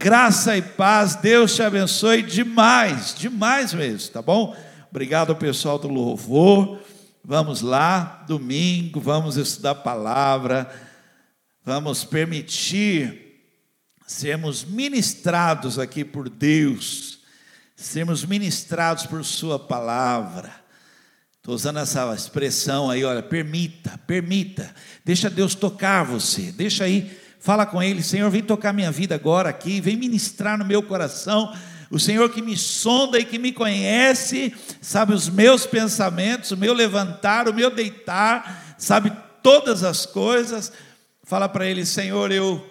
[0.00, 4.56] Graça e paz, Deus te abençoe demais, demais mesmo, tá bom?
[4.88, 6.78] Obrigado ao pessoal do louvor.
[7.24, 10.70] Vamos lá, domingo, vamos estudar a palavra,
[11.64, 13.42] vamos permitir
[14.06, 17.18] sermos ministrados aqui por Deus,
[17.74, 20.54] sermos ministrados por Sua palavra.
[21.38, 24.72] Estou usando essa expressão aí, olha, permita, permita,
[25.04, 29.48] deixa Deus tocar você, deixa aí, fala com Ele, Senhor, vem tocar minha vida agora
[29.48, 31.52] aqui, vem ministrar no meu coração
[31.90, 36.74] o Senhor que me sonda e que me conhece, sabe os meus pensamentos, o meu
[36.74, 39.10] levantar, o meu deitar, sabe
[39.42, 40.70] todas as coisas.
[41.22, 42.64] Fala para Ele, Senhor, eu,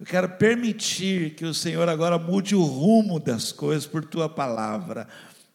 [0.00, 5.06] eu quero permitir que o Senhor agora mude o rumo das coisas por tua palavra.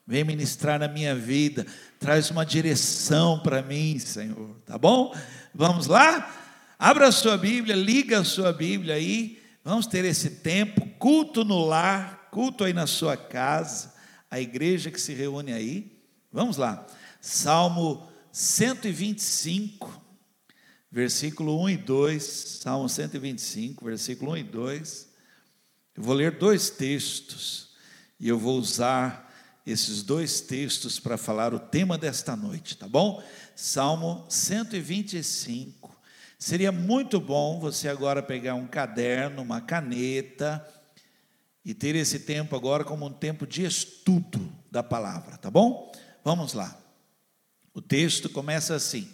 [0.06, 1.66] Vem ministrar na minha vida,
[1.98, 5.12] traz uma direção para mim, Senhor, tá bom?
[5.52, 6.37] Vamos lá?
[6.80, 11.66] Abra a sua Bíblia, liga a sua Bíblia aí, vamos ter esse tempo, culto no
[11.66, 13.92] lar, culto aí na sua casa,
[14.30, 16.00] a igreja que se reúne aí.
[16.32, 16.86] Vamos lá,
[17.20, 20.00] Salmo 125,
[20.88, 22.22] versículo 1 e 2.
[22.22, 25.08] Salmo 125, versículo 1 e 2.
[25.96, 27.70] Eu vou ler dois textos
[28.20, 29.28] e eu vou usar
[29.66, 33.20] esses dois textos para falar o tema desta noite, tá bom?
[33.56, 35.77] Salmo 125.
[36.38, 40.64] Seria muito bom você agora pegar um caderno, uma caneta,
[41.64, 45.92] e ter esse tempo agora como um tempo de estudo da palavra, tá bom?
[46.24, 46.80] Vamos lá.
[47.74, 49.12] O texto começa assim: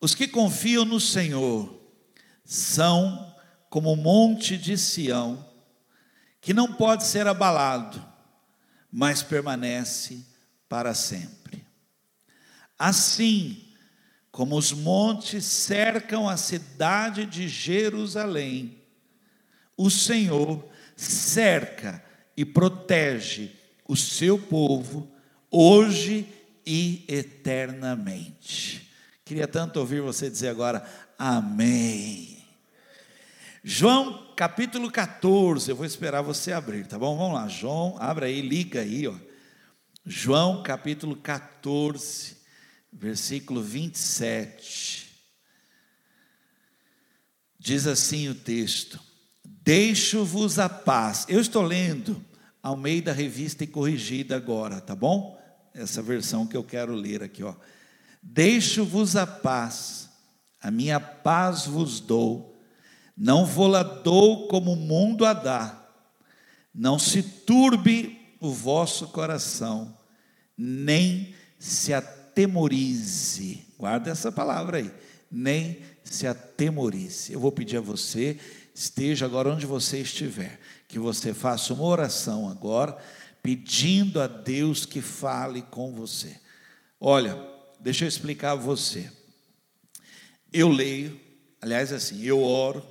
[0.00, 1.76] Os que confiam no Senhor
[2.44, 3.34] são
[3.68, 5.44] como o monte de Sião,
[6.40, 8.02] que não pode ser abalado,
[8.92, 10.24] mas permanece
[10.68, 11.66] para sempre.
[12.78, 13.65] Assim
[14.36, 18.76] como os montes cercam a cidade de Jerusalém,
[19.74, 20.62] o Senhor
[20.94, 22.04] cerca
[22.36, 23.52] e protege
[23.88, 25.10] o seu povo
[25.50, 26.28] hoje
[26.66, 28.90] e eternamente.
[29.24, 30.86] Queria tanto ouvir você dizer agora
[31.18, 32.44] amém.
[33.64, 37.16] João capítulo 14, eu vou esperar você abrir, tá bom?
[37.16, 39.14] Vamos lá, João, abra aí, liga aí, ó.
[40.04, 42.35] João capítulo 14,
[42.98, 45.06] versículo 27.
[47.58, 48.98] Diz assim o texto:
[49.44, 51.26] Deixo-vos a paz.
[51.28, 52.24] Eu estou lendo
[52.62, 55.40] ao meio da revista e corrigida agora, tá bom?
[55.74, 57.54] Essa versão que eu quero ler aqui, ó.
[58.22, 60.08] Deixo-vos a paz,
[60.60, 62.58] a minha paz vos dou,
[63.16, 65.82] não vou-la dou como o mundo a dá.
[66.74, 69.96] Não se turbe o vosso coração,
[70.56, 71.94] nem se
[72.36, 73.66] atemorize.
[73.78, 74.92] Guarda essa palavra aí.
[75.30, 77.32] Nem se atemorize.
[77.32, 78.38] Eu vou pedir a você
[78.74, 82.94] esteja agora onde você estiver, que você faça uma oração agora,
[83.42, 86.38] pedindo a Deus que fale com você.
[87.00, 87.42] Olha,
[87.80, 89.10] deixa eu explicar a você.
[90.52, 91.18] Eu leio,
[91.58, 92.86] aliás, assim, eu oro.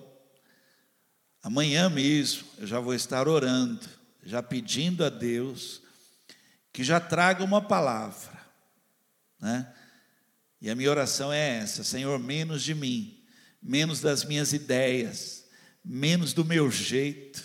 [1.44, 3.88] Amanhã mesmo eu já vou estar orando,
[4.24, 5.84] já pedindo a Deus
[6.74, 8.35] que já traga uma palavra,
[9.46, 9.68] né?
[10.60, 13.24] E a minha oração é essa: Senhor, menos de mim,
[13.62, 15.46] menos das minhas ideias,
[15.84, 17.44] menos do meu jeito,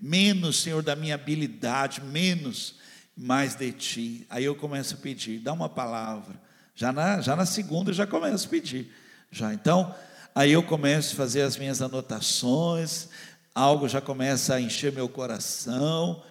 [0.00, 2.74] menos, Senhor, da minha habilidade, menos
[3.16, 4.26] mais de ti.
[4.28, 6.40] Aí eu começo a pedir, dá uma palavra.
[6.74, 8.92] Já na, já na segunda eu já começo a pedir.
[9.30, 9.94] Já então,
[10.34, 13.08] aí eu começo a fazer as minhas anotações,
[13.54, 16.24] algo já começa a encher meu coração.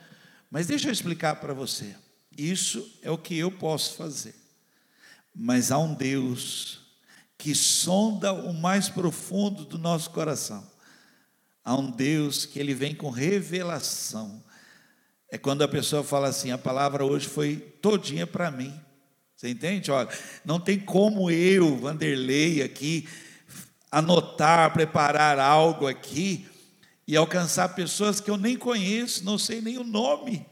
[0.52, 1.96] Mas deixa eu explicar para você.
[2.38, 4.47] Isso é o que eu posso fazer.
[5.40, 6.80] Mas há um Deus
[7.38, 10.68] que sonda o mais profundo do nosso coração
[11.68, 14.42] Há um Deus que ele vem com revelação.
[15.30, 18.74] É quando a pessoa fala assim: a palavra hoje foi todinha para mim.
[19.36, 19.92] Você entende?
[19.92, 20.08] Olha,
[20.46, 23.06] não tem como eu, Vanderlei, aqui,
[23.92, 26.48] anotar, preparar algo aqui
[27.06, 30.46] e alcançar pessoas que eu nem conheço, não sei nem o nome,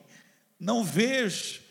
[0.60, 1.62] não vejo.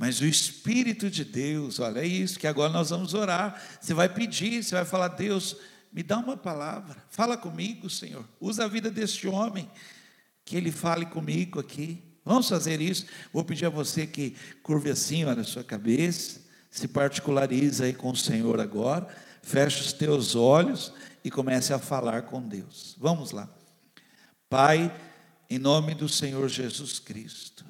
[0.00, 3.62] Mas o Espírito de Deus, olha, é isso que agora nós vamos orar.
[3.78, 5.58] Você vai pedir, você vai falar, Deus,
[5.92, 8.24] me dá uma palavra, fala comigo, Senhor.
[8.40, 9.70] Usa a vida deste homem,
[10.42, 12.02] que ele fale comigo aqui.
[12.24, 13.04] Vamos fazer isso.
[13.30, 18.08] Vou pedir a você que curve assim, olha a sua cabeça, se particularize aí com
[18.08, 19.06] o Senhor agora,
[19.42, 22.96] feche os teus olhos e comece a falar com Deus.
[22.98, 23.54] Vamos lá.
[24.48, 24.90] Pai,
[25.50, 27.66] em nome do Senhor Jesus Cristo.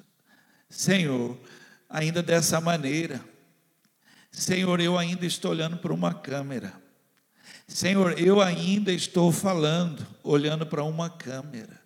[0.69, 1.37] Senhor,
[1.91, 3.23] ainda dessa maneira,
[4.31, 6.73] Senhor, eu ainda estou olhando para uma câmera.
[7.67, 11.79] Senhor, eu ainda estou falando, olhando para uma câmera.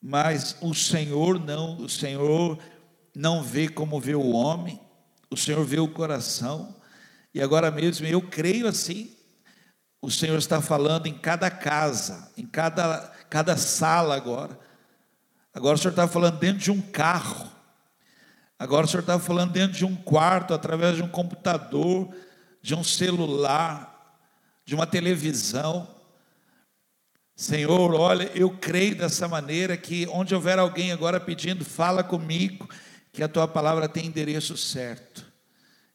[0.00, 2.58] mas o Senhor não, o Senhor
[3.14, 4.80] não vê como vê o homem,
[5.30, 6.76] o Senhor vê o coração,
[7.34, 9.10] e agora mesmo eu creio assim,
[10.00, 14.58] o Senhor está falando em cada casa, em cada, cada sala agora.
[15.52, 17.57] Agora o Senhor está falando dentro de um carro.
[18.58, 22.12] Agora o Senhor está falando dentro de um quarto, através de um computador,
[22.60, 24.18] de um celular,
[24.64, 25.86] de uma televisão.
[27.36, 32.68] Senhor, olha, eu creio dessa maneira que onde houver alguém agora pedindo, fala comigo,
[33.12, 35.24] que a tua palavra tem endereço certo.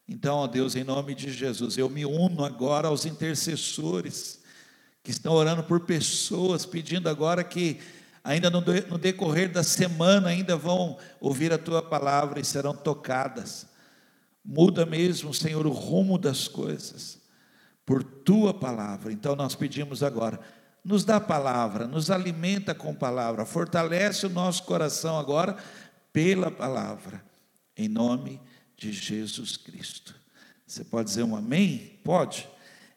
[0.08, 4.42] Então, ó Deus, em nome de Jesus, eu me uno agora aos intercessores
[5.02, 7.78] que estão orando por pessoas, pedindo agora que
[8.24, 8.62] ainda no,
[8.98, 13.66] decorrer da semana ainda vão ouvir a tua palavra e serão tocadas.
[14.42, 17.22] Muda mesmo, Senhor, o rumo das coisas
[17.84, 19.12] por tua palavra.
[19.12, 20.40] Então nós pedimos agora,
[20.82, 25.56] nos dá palavra, nos alimenta com palavra, fortalece o nosso coração agora
[26.12, 27.22] pela palavra,
[27.76, 28.40] em nome
[28.76, 30.14] de Jesus Cristo.
[30.66, 31.98] Você pode dizer um amém?
[32.02, 32.48] Pode.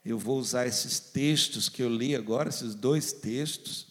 [0.05, 3.86] Eu vou usar esses textos que eu li agora, esses dois textos,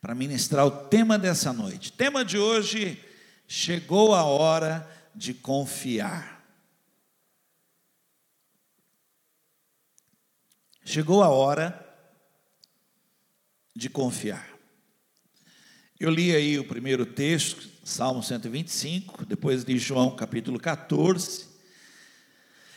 [0.00, 1.92] para ministrar o tema dessa noite.
[1.92, 3.02] tema de hoje:
[3.46, 6.40] chegou a hora de confiar.
[10.84, 11.86] Chegou a hora
[13.76, 14.48] de confiar.
[15.98, 21.46] Eu li aí o primeiro texto, Salmo 125, depois de João capítulo 14.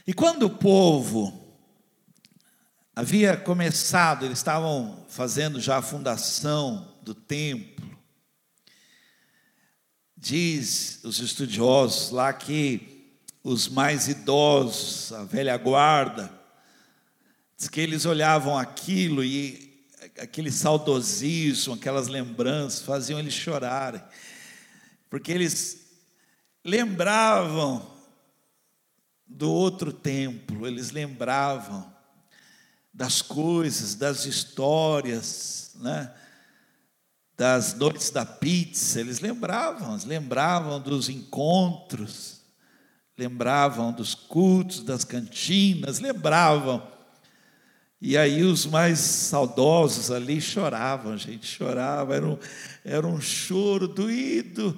[0.06, 1.58] E quando o povo
[2.94, 7.98] havia começado, eles estavam fazendo já a fundação do templo,
[10.16, 16.32] diz os estudiosos lá que os mais idosos, a velha guarda,
[17.58, 19.86] diz que eles olhavam aquilo e
[20.18, 24.02] aquele saudosismo, aquelas lembranças faziam eles chorarem
[25.14, 25.78] porque eles
[26.66, 27.88] lembravam
[29.28, 31.88] do outro templo, eles lembravam
[32.92, 36.12] das coisas, das histórias, né?
[37.44, 42.40] Das noites da pizza, eles lembravam, lembravam dos encontros,
[43.18, 46.88] lembravam dos cultos, das cantinas, lembravam.
[48.00, 52.38] E aí os mais saudosos ali choravam, gente, chorava, era um,
[52.86, 54.78] era um choro doído,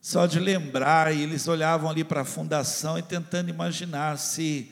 [0.00, 4.70] só de lembrar, e eles olhavam ali para a fundação e tentando imaginar se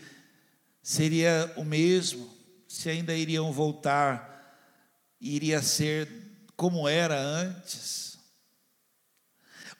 [0.81, 2.31] seria o mesmo,
[2.69, 4.63] se ainda iriam voltar,
[5.21, 6.28] iria ser
[6.59, 8.19] como era antes.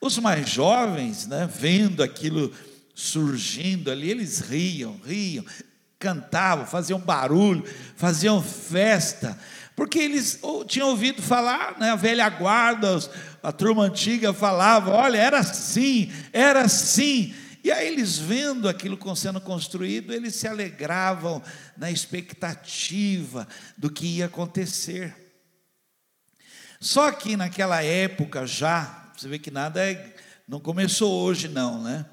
[0.01, 2.55] Os mais jovens, né, vendo aquilo
[2.95, 5.45] surgindo ali, eles riam, riam,
[5.99, 7.65] cantavam, faziam barulho,
[7.97, 9.37] faziam festa,
[9.75, 12.97] porque eles tinham ouvido falar, né, a velha guarda,
[13.43, 17.35] a turma antiga falava: olha, era assim, era assim.
[17.65, 21.43] E aí eles vendo aquilo sendo construído, eles se alegravam
[21.77, 25.28] na expectativa do que ia acontecer.
[26.81, 30.15] Só que naquela época já, você vê que nada é,
[30.47, 32.07] não começou hoje não, né?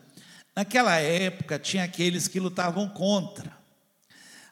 [0.56, 3.56] Naquela época tinha aqueles que lutavam contra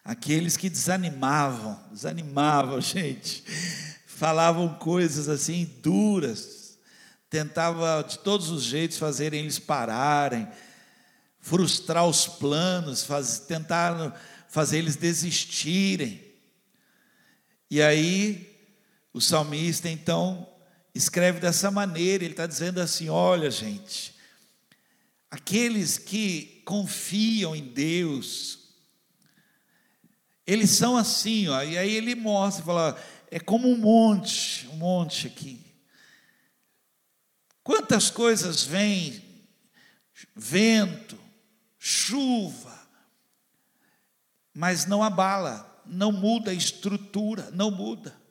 [0.04, 3.42] aqueles que desanimavam, desanimavam, gente,
[4.06, 6.78] falavam coisas assim duras,
[7.30, 10.46] tentava de todos os jeitos fazerem eles pararem,
[11.40, 14.14] frustrar os planos, faz, tentar
[14.48, 16.22] fazer eles desistirem.
[17.70, 18.53] E aí,
[19.14, 20.52] o salmista então
[20.92, 24.12] escreve dessa maneira, ele está dizendo assim: olha, gente,
[25.30, 28.74] aqueles que confiam em Deus,
[30.44, 35.28] eles são assim, ó, e aí ele mostra, fala, é como um monte, um monte
[35.28, 35.64] aqui.
[37.62, 39.46] Quantas coisas vêm,
[40.34, 41.18] vento,
[41.78, 42.74] chuva,
[44.52, 48.23] mas não abala, não muda a estrutura, não muda.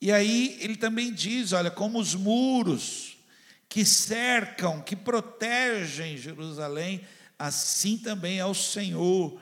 [0.00, 3.16] E aí ele também diz: olha, como os muros
[3.68, 7.00] que cercam, que protegem Jerusalém,
[7.38, 9.40] assim também é o Senhor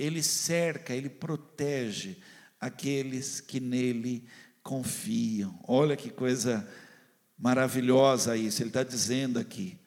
[0.00, 2.16] ele cerca, ele protege
[2.58, 4.26] aqueles que nele
[4.62, 5.60] confiam.
[5.68, 6.66] Olha que coisa
[7.38, 9.78] maravilhosa isso, ele está dizendo aqui.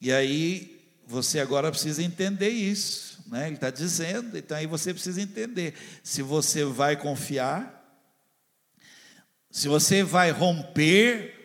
[0.00, 3.46] E aí, você agora precisa entender isso, né?
[3.48, 7.81] ele está dizendo, então aí você precisa entender se você vai confiar,
[9.52, 11.38] se você vai romper,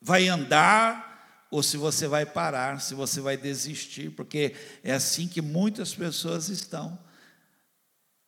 [0.00, 5.42] vai andar ou se você vai parar, se você vai desistir, porque é assim que
[5.42, 6.98] muitas pessoas estão.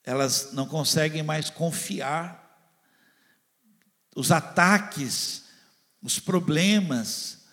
[0.05, 2.43] Elas não conseguem mais confiar,
[4.15, 5.45] os ataques,
[6.03, 7.47] os problemas,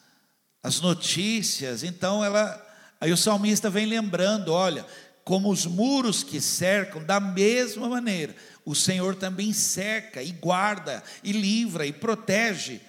[0.62, 1.84] as notícias.
[1.84, 2.62] Então ela,
[3.00, 4.86] aí o salmista vem lembrando, olha,
[5.32, 8.36] como os muros que cercam, da mesma maneira,
[8.66, 12.82] o Senhor também cerca e guarda e livra e protege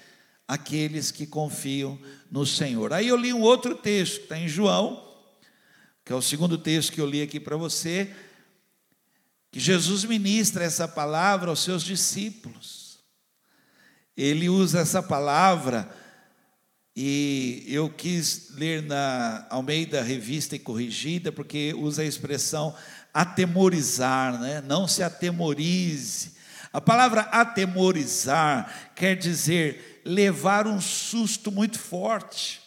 [0.49, 1.97] aqueles que confiam
[2.29, 2.93] no Senhor.
[2.93, 5.09] Aí eu li um outro texto, que está em João,
[6.05, 8.13] que é o segundo texto que eu li aqui para você,
[9.53, 12.99] que Jesus ministra essa palavra aos seus discípulos.
[14.17, 15.89] Ele usa essa palavra
[16.95, 22.75] e eu quis ler na Almeida Revista e Corrigida, porque usa a expressão
[23.15, 24.63] atemorizar, né?
[24.67, 26.33] não se atemorize.
[26.73, 32.61] A palavra atemorizar quer dizer levar um susto muito forte,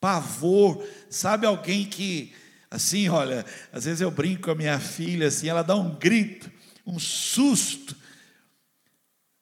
[0.00, 0.86] pavor.
[1.08, 2.32] Sabe alguém que,
[2.70, 6.50] assim, olha, às vezes eu brinco com a minha filha, assim, ela dá um grito,
[6.86, 7.96] um susto,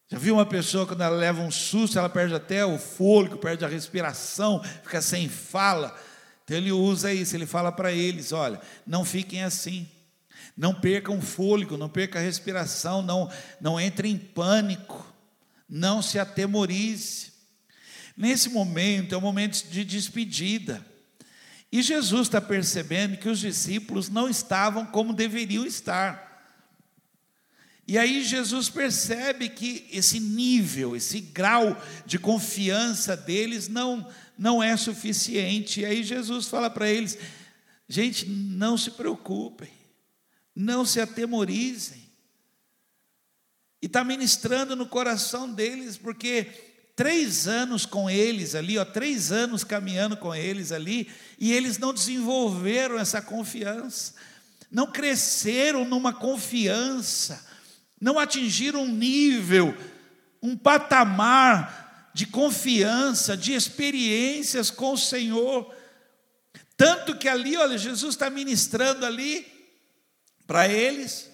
[0.08, 3.64] já viu uma pessoa quando ela leva um susto, ela perde até o fôlego, perde
[3.64, 5.96] a respiração, fica sem fala.
[6.44, 9.88] Então ele usa isso, ele fala para eles: olha, não fiquem assim,
[10.56, 13.28] não percam o fôlego, não percam a respiração, não,
[13.60, 15.12] não entrem em pânico,
[15.68, 17.32] não se atemorize.
[18.16, 20.86] Nesse momento é um momento de despedida.
[21.70, 26.25] E Jesus está percebendo que os discípulos não estavam como deveriam estar.
[27.88, 34.76] E aí Jesus percebe que esse nível, esse grau de confiança deles não, não é
[34.76, 35.80] suficiente.
[35.80, 37.16] E aí Jesus fala para eles:
[37.88, 39.70] gente, não se preocupem,
[40.54, 42.04] não se atemorizem.
[43.80, 46.44] E está ministrando no coração deles, porque
[46.96, 51.94] três anos com eles ali, ó, três anos caminhando com eles ali, e eles não
[51.94, 54.14] desenvolveram essa confiança,
[54.72, 57.46] não cresceram numa confiança
[58.00, 59.76] não atingiram um nível,
[60.42, 65.74] um patamar de confiança, de experiências com o Senhor.
[66.76, 69.46] Tanto que ali, olha, Jesus está ministrando ali
[70.46, 71.30] para eles.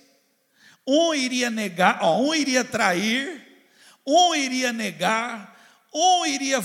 [0.87, 3.41] Um iria negar, ó, um iria trair,
[4.07, 5.57] um iria negar,
[5.95, 6.65] um iria,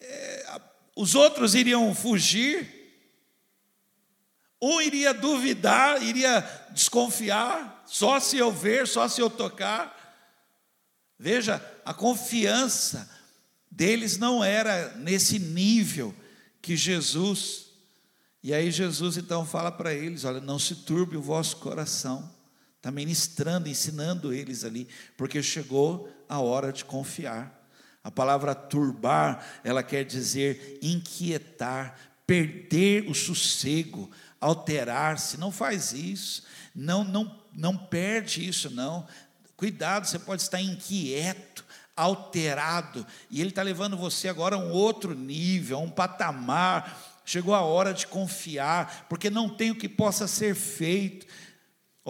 [0.00, 0.60] é,
[0.96, 2.77] os outros iriam fugir,
[4.60, 9.96] um iria duvidar, iria desconfiar, só se eu ver, só se eu tocar.
[11.18, 13.08] Veja, a confiança
[13.70, 16.14] deles não era nesse nível
[16.60, 17.66] que Jesus.
[18.42, 22.30] E aí Jesus então fala para eles: olha, não se turbe o vosso coração.
[22.76, 27.58] Está ministrando, ensinando eles ali, porque chegou a hora de confiar.
[28.04, 34.08] A palavra turbar, ela quer dizer inquietar, perder o sossego,
[34.40, 35.36] alterar-se.
[35.36, 36.44] Não faz isso.
[36.74, 39.04] Não, não não perde isso, não.
[39.56, 41.64] Cuidado, você pode estar inquieto,
[41.96, 47.20] alterado, e Ele está levando você agora a um outro nível, a um patamar.
[47.24, 51.26] Chegou a hora de confiar, porque não tem o que possa ser feito.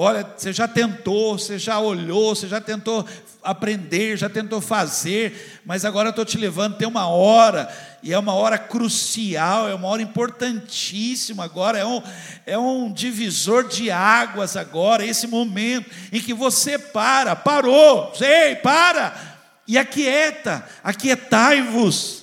[0.01, 3.05] Olha, você já tentou, você já olhou, você já tentou
[3.43, 7.69] aprender, já tentou fazer, mas agora eu estou te levando, tem uma hora,
[8.01, 12.01] e é uma hora crucial, é uma hora importantíssima agora, é um,
[12.47, 19.37] é um divisor de águas agora, esse momento em que você para, parou, ei, para,
[19.67, 22.23] e aquieta, aquietai-vos.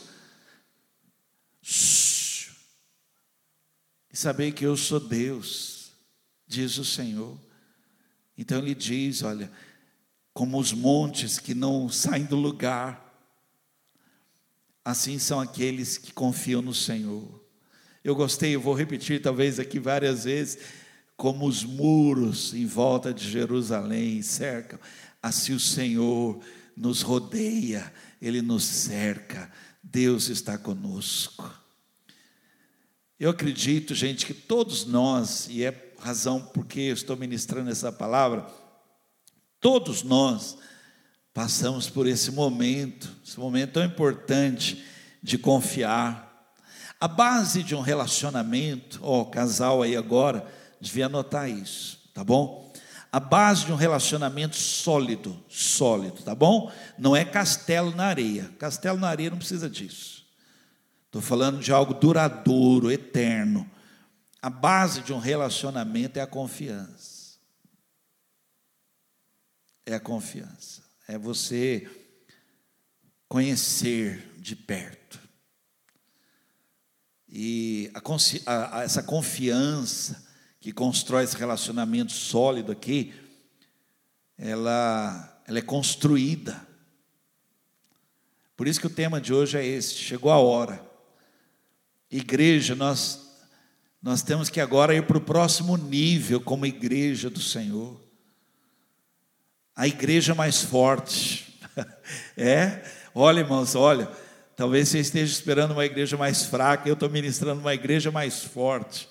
[4.14, 5.92] E saber que eu sou Deus,
[6.48, 7.44] diz o Senhor.
[8.38, 9.52] Então ele diz: olha,
[10.34, 13.06] como os montes que não saem do lugar,
[14.84, 17.44] assim são aqueles que confiam no Senhor.
[18.04, 20.60] Eu gostei, eu vou repetir talvez aqui várias vezes,
[21.18, 24.80] como os muros em volta de Jerusalém cercam,
[25.24, 26.40] assim o Senhor
[26.76, 29.52] nos rodeia, Ele nos cerca,
[29.82, 31.50] Deus está conosco.
[33.20, 38.46] Eu acredito, gente, que todos nós, e é razão porque eu estou ministrando essa palavra,
[39.60, 40.58] todos nós
[41.34, 44.84] passamos por esse momento, esse momento tão importante
[45.22, 46.26] de confiar.
[47.00, 50.46] A base de um relacionamento, ó, oh, casal aí agora,
[50.80, 52.72] devia anotar isso, tá bom?
[53.12, 56.72] A base de um relacionamento sólido, sólido, tá bom?
[56.98, 58.52] Não é castelo na areia.
[58.60, 60.26] Castelo na areia não precisa disso.
[61.06, 63.70] Estou falando de algo duradouro, eterno.
[64.46, 67.40] A base de um relacionamento é a confiança.
[69.84, 70.84] É a confiança.
[71.08, 71.90] É você
[73.28, 75.20] conhecer de perto.
[77.28, 77.92] E
[78.46, 80.24] a, a, essa confiança
[80.60, 83.16] que constrói esse relacionamento sólido aqui,
[84.38, 86.68] ela, ela é construída.
[88.56, 90.86] Por isso que o tema de hoje é esse: chegou a hora.
[92.12, 93.25] Igreja, nós
[94.06, 98.00] nós temos que agora ir para o próximo nível como igreja do Senhor.
[99.76, 101.58] A igreja mais forte.
[102.38, 102.84] é?
[103.16, 104.08] Olha, irmãos, olha.
[104.56, 109.10] Talvez você esteja esperando uma igreja mais fraca, eu estou ministrando uma igreja mais forte.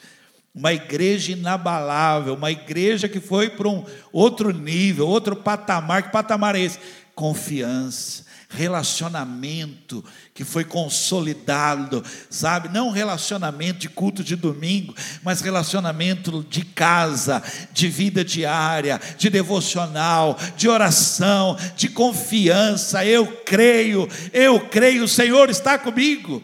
[0.54, 6.04] Uma igreja inabalável, uma igreja que foi para um outro nível, outro patamar.
[6.04, 6.78] Que patamar é esse?
[7.16, 8.24] Confiança
[8.54, 12.68] relacionamento que foi consolidado, sabe?
[12.68, 17.42] Não relacionamento de culto de domingo, mas relacionamento de casa,
[17.73, 23.04] de vida diária, de devocional, de oração, de confiança.
[23.04, 26.42] Eu creio, eu creio, o Senhor está comigo.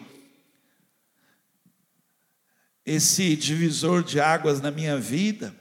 [2.85, 5.55] Esse divisor de águas na minha vida,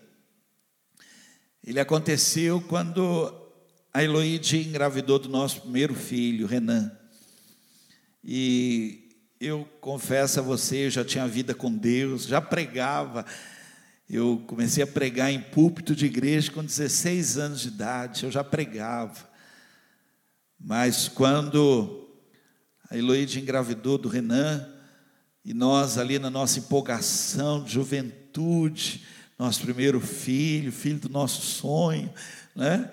[1.64, 3.39] ele aconteceu quando
[3.92, 6.92] a Eloide engravidou do nosso primeiro filho, Renan.
[8.22, 9.08] E
[9.40, 13.26] eu confesso a você, eu já tinha vida com Deus, já pregava.
[14.08, 18.44] Eu comecei a pregar em púlpito de igreja com 16 anos de idade, eu já
[18.44, 19.28] pregava.
[20.58, 22.08] Mas quando
[22.88, 24.68] a Eloide engravidou do Renan,
[25.44, 29.04] e nós ali na nossa empolgação de juventude,
[29.38, 32.12] nosso primeiro filho, filho do nosso sonho,
[32.54, 32.90] né?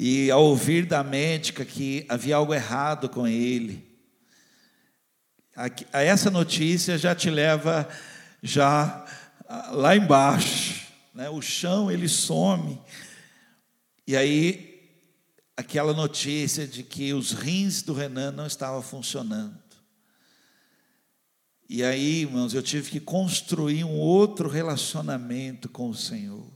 [0.00, 3.84] E ao ouvir da médica que havia algo errado com ele,
[5.92, 7.88] a essa notícia já te leva
[8.40, 9.04] já
[9.72, 11.28] lá embaixo, né?
[11.28, 12.80] o chão ele some,
[14.06, 14.88] e aí
[15.56, 19.58] aquela notícia de que os rins do Renan não estavam funcionando.
[21.68, 26.46] E aí, irmãos, eu tive que construir um outro relacionamento com o Senhor.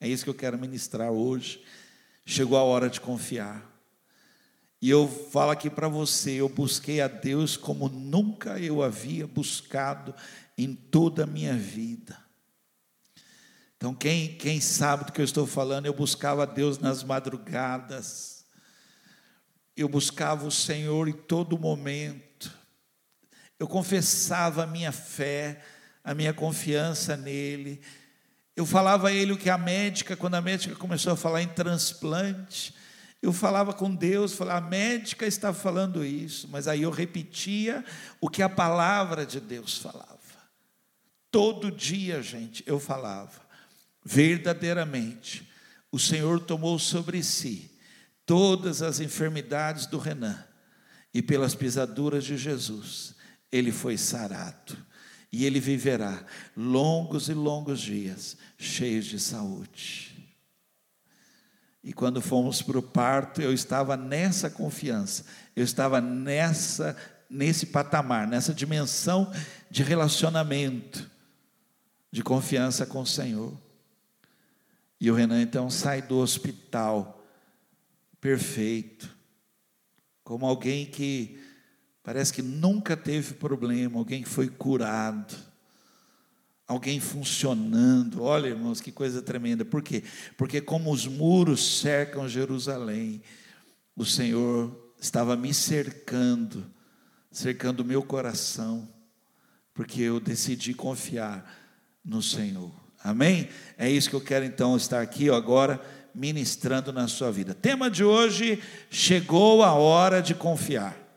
[0.00, 1.62] É isso que eu quero ministrar hoje
[2.30, 3.68] chegou a hora de confiar.
[4.80, 10.14] E eu falo aqui para você, eu busquei a Deus como nunca eu havia buscado
[10.56, 12.16] em toda a minha vida.
[13.76, 18.44] Então, quem, quem sabe do que eu estou falando, eu buscava a Deus nas madrugadas,
[19.76, 22.50] eu buscava o Senhor em todo momento,
[23.58, 25.62] eu confessava a minha fé,
[26.04, 27.80] a minha confiança nele,
[28.60, 31.48] eu falava a ele o que a médica, quando a médica começou a falar em
[31.48, 32.74] transplante,
[33.22, 37.82] eu falava com Deus, falava, a médica está falando isso, mas aí eu repetia
[38.20, 40.18] o que a palavra de Deus falava.
[41.30, 43.40] Todo dia, gente, eu falava,
[44.04, 45.50] verdadeiramente,
[45.90, 47.70] o Senhor tomou sobre si
[48.26, 50.38] todas as enfermidades do Renan,
[51.14, 53.14] e pelas pisaduras de Jesus,
[53.50, 54.89] ele foi sarado
[55.32, 56.24] e ele viverá
[56.56, 60.10] longos e longos dias, cheios de saúde.
[61.82, 65.24] E quando fomos para o parto, eu estava nessa confiança,
[65.56, 66.96] eu estava nessa
[67.30, 69.32] nesse patamar, nessa dimensão
[69.70, 71.08] de relacionamento,
[72.10, 73.56] de confiança com o Senhor.
[75.00, 77.24] E o Renan então sai do hospital
[78.20, 79.08] perfeito,
[80.24, 81.40] como alguém que
[82.02, 85.36] Parece que nunca teve problema, alguém foi curado,
[86.66, 88.22] alguém funcionando.
[88.22, 89.64] Olha, irmãos, que coisa tremenda.
[89.64, 90.02] Por quê?
[90.36, 93.22] Porque como os muros cercam Jerusalém,
[93.94, 96.64] o Senhor estava me cercando,
[97.30, 98.88] cercando o meu coração,
[99.74, 101.58] porque eu decidi confiar
[102.04, 102.72] no Senhor.
[103.02, 103.48] Amém?
[103.76, 105.80] É isso que eu quero então estar aqui agora
[106.14, 107.54] ministrando na sua vida.
[107.54, 111.09] Tema de hoje: chegou a hora de confiar.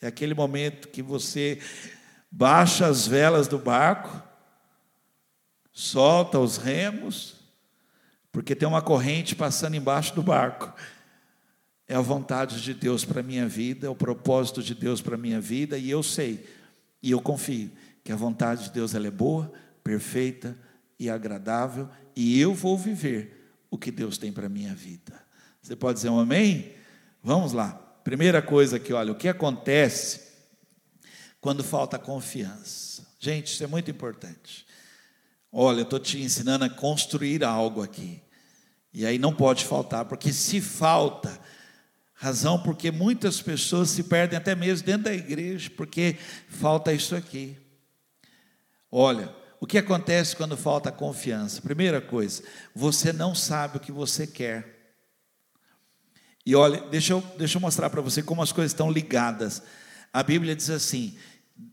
[0.00, 1.60] É aquele momento que você
[2.30, 4.22] baixa as velas do barco,
[5.72, 7.36] solta os remos,
[8.30, 10.74] porque tem uma corrente passando embaixo do barco.
[11.88, 15.14] É a vontade de Deus para a minha vida, é o propósito de Deus para
[15.14, 16.46] a minha vida, e eu sei,
[17.02, 17.70] e eu confio,
[18.04, 20.56] que a vontade de Deus ela é boa, perfeita
[20.98, 25.14] e agradável, e eu vou viver o que Deus tem para a minha vida.
[25.62, 26.72] Você pode dizer um amém?
[27.22, 27.85] Vamos lá.
[28.06, 30.20] Primeira coisa que, olha, o que acontece
[31.40, 33.04] quando falta confiança?
[33.18, 34.64] Gente, isso é muito importante.
[35.50, 38.22] Olha, eu estou te ensinando a construir algo aqui.
[38.94, 41.36] E aí não pode faltar, porque se falta,
[42.14, 46.16] razão porque muitas pessoas se perdem até mesmo dentro da igreja, porque
[46.48, 47.58] falta isso aqui.
[48.88, 51.60] Olha, o que acontece quando falta confiança?
[51.60, 54.75] Primeira coisa, você não sabe o que você quer.
[56.46, 59.60] E olha, deixa eu, deixa eu mostrar para você como as coisas estão ligadas.
[60.12, 61.18] A Bíblia diz assim: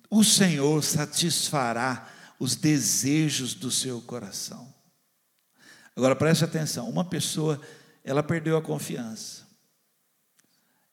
[0.10, 2.10] o Senhor satisfará
[2.40, 4.74] os desejos do seu coração.
[5.96, 7.62] Agora preste atenção: uma pessoa,
[8.04, 9.44] ela perdeu a confiança,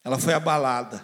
[0.04, 1.02] ela foi abalada,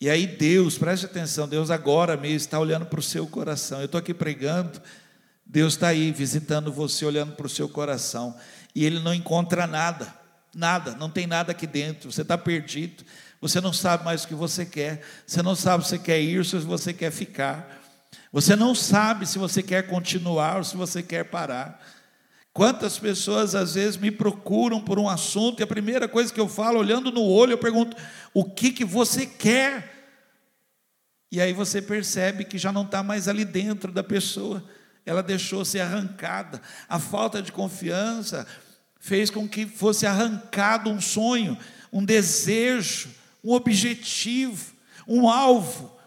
[0.00, 3.78] E aí Deus, preste atenção, Deus agora mesmo está olhando para o seu coração.
[3.78, 4.82] Eu estou aqui pregando,
[5.46, 8.36] Deus está aí visitando você, olhando para o seu coração.
[8.74, 10.21] E Ele não encontra nada,
[10.54, 12.10] nada, não tem nada aqui dentro.
[12.10, 13.04] Você está perdido,
[13.40, 16.44] você não sabe mais o que você quer, você não sabe se você quer ir
[16.44, 17.80] se você quer ficar.
[18.32, 21.80] Você não sabe se você quer continuar ou se você quer parar.
[22.52, 26.48] Quantas pessoas às vezes me procuram por um assunto e a primeira coisa que eu
[26.48, 27.96] falo, olhando no olho, eu pergunto:
[28.32, 29.90] o que, que você quer?
[31.30, 34.62] E aí você percebe que já não está mais ali dentro da pessoa,
[35.04, 36.60] ela deixou ser arrancada.
[36.86, 38.46] A falta de confiança
[39.02, 41.58] fez com que fosse arrancado um sonho,
[41.92, 43.10] um desejo,
[43.42, 44.72] um objetivo,
[45.08, 45.98] um alvo.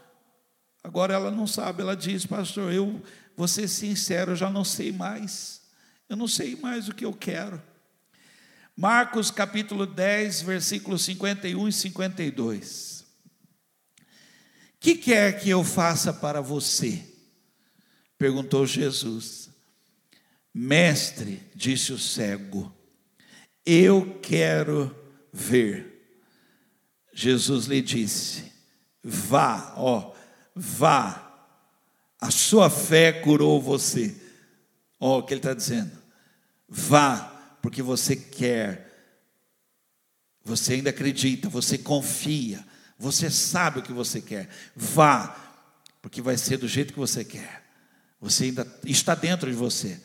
[0.81, 3.03] Agora ela não sabe, ela diz, pastor, eu
[3.35, 5.61] vou ser sincero, eu já não sei mais.
[6.07, 7.61] Eu não sei mais o que eu quero.
[8.77, 13.05] Marcos capítulo 10, versículos 51 e 52.
[14.79, 17.03] Que quer que eu faça para você?
[18.17, 19.49] Perguntou Jesus.
[20.53, 22.73] Mestre, disse o cego,
[23.65, 24.95] eu quero
[25.31, 25.95] ver.
[27.13, 28.51] Jesus lhe disse:
[29.03, 30.13] Vá, ó,
[30.53, 31.49] vá,
[32.19, 34.15] a sua fé curou você.
[34.99, 35.91] Ó, o que ele está dizendo.
[36.67, 38.91] Vá, porque você quer,
[40.43, 42.65] você ainda acredita, você confia,
[42.97, 44.49] você sabe o que você quer.
[44.75, 45.35] Vá,
[46.01, 47.63] porque vai ser do jeito que você quer.
[48.19, 50.01] Você ainda está dentro de você.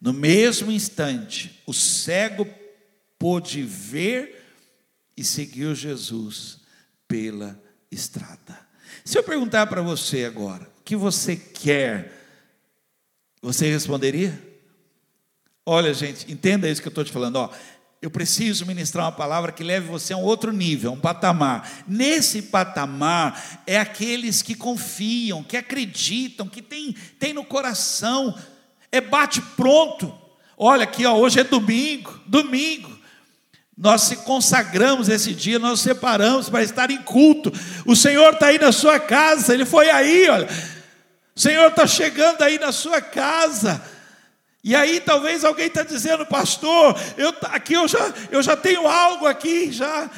[0.00, 2.46] No mesmo instante, o cego
[3.18, 4.44] pôde ver
[5.16, 6.60] e seguiu Jesus
[7.08, 8.58] pela estrada.
[9.04, 12.16] Se eu perguntar para você agora, o que você quer
[13.46, 14.42] você responderia?
[15.64, 17.36] Olha, gente, entenda isso que eu estou te falando.
[17.36, 17.50] Ó,
[18.02, 21.84] eu preciso ministrar uma palavra que leve você a um outro nível, um patamar.
[21.86, 28.36] Nesse patamar é aqueles que confiam, que acreditam, que tem, tem no coração,
[28.90, 30.12] é bate pronto.
[30.56, 32.98] Olha aqui, ó, hoje é domingo, domingo.
[33.76, 37.52] Nós se consagramos esse dia, nós separamos para estar em culto.
[37.84, 40.48] O Senhor está aí na sua casa, Ele foi aí, olha.
[41.34, 43.84] O Senhor está chegando aí na sua casa.
[44.64, 49.26] E aí talvez alguém está dizendo, pastor, eu, aqui eu já, eu já tenho algo
[49.26, 50.10] aqui, já.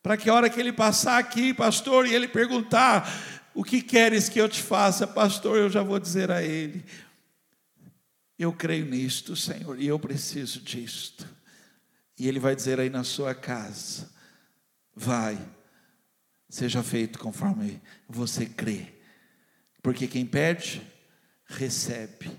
[0.00, 3.12] Para que a hora que ele passar aqui, pastor, e ele perguntar,
[3.52, 6.84] o que queres que eu te faça, pastor, eu já vou dizer a ele,
[8.38, 11.37] eu creio nisto, Senhor, e eu preciso disto.
[12.18, 14.10] E ele vai dizer aí na sua casa,
[14.94, 15.38] vai,
[16.48, 18.94] seja feito conforme você crê.
[19.82, 20.82] Porque quem pede,
[21.46, 22.30] recebe.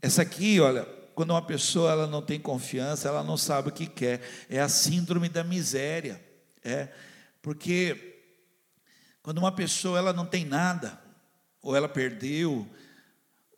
[0.00, 3.86] Essa aqui, olha, quando uma pessoa ela não tem confiança, ela não sabe o que
[3.86, 4.20] quer.
[4.48, 6.22] É a síndrome da miséria.
[6.62, 6.88] É,
[7.40, 8.20] porque
[9.22, 11.00] quando uma pessoa ela não tem nada,
[11.62, 12.68] ou ela perdeu,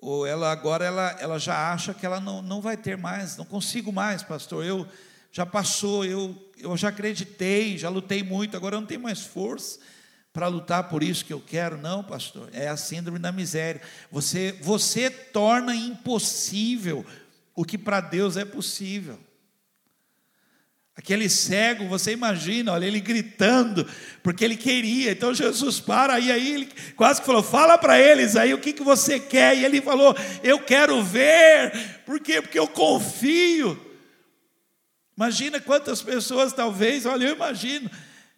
[0.05, 3.45] ou ela agora ela, ela já acha que ela não, não vai ter mais, não
[3.47, 4.63] consigo mais, pastor.
[4.63, 4.87] Eu
[5.33, 9.79] já passou, eu, eu já acreditei, já lutei muito, agora eu não tenho mais força
[10.31, 11.79] para lutar por isso que eu quero.
[11.79, 13.81] Não, pastor, é a síndrome da miséria.
[14.13, 17.07] Você, você torna impossível
[17.55, 19.19] o que para Deus é possível.
[20.97, 23.85] Aquele cego, você imagina, olha, ele gritando,
[24.23, 25.11] porque ele queria.
[25.11, 28.73] Então Jesus para, e aí ele quase que falou: fala para eles aí o que,
[28.73, 29.57] que você quer.
[29.57, 32.41] E ele falou: eu quero ver, por quê?
[32.41, 33.79] Porque eu confio.
[35.17, 37.91] Imagina quantas pessoas, talvez, olha, eu imagino,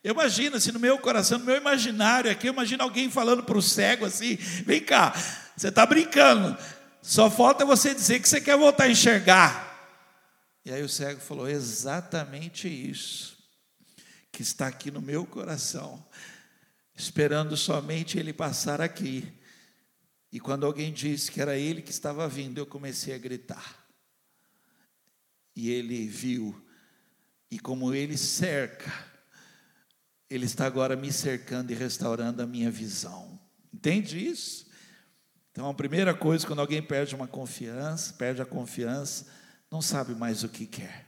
[0.02, 3.58] eu imagino assim no meu coração, no meu imaginário aqui, eu imagino alguém falando para
[3.58, 5.14] o cego assim: vem cá,
[5.54, 6.56] você está brincando,
[7.02, 9.65] só falta você dizer que você quer voltar a enxergar.
[10.66, 13.38] E aí o cego falou: exatamente isso,
[14.32, 16.04] que está aqui no meu coração,
[16.92, 19.32] esperando somente ele passar aqui.
[20.32, 23.86] E quando alguém disse que era ele que estava vindo, eu comecei a gritar.
[25.54, 26.60] E ele viu,
[27.48, 28.92] e como ele cerca,
[30.28, 33.40] ele está agora me cercando e restaurando a minha visão.
[33.72, 34.66] Entende isso?
[35.52, 39.26] Então, a primeira coisa, quando alguém perde uma confiança, perde a confiança,
[39.70, 41.06] não sabe mais o que quer.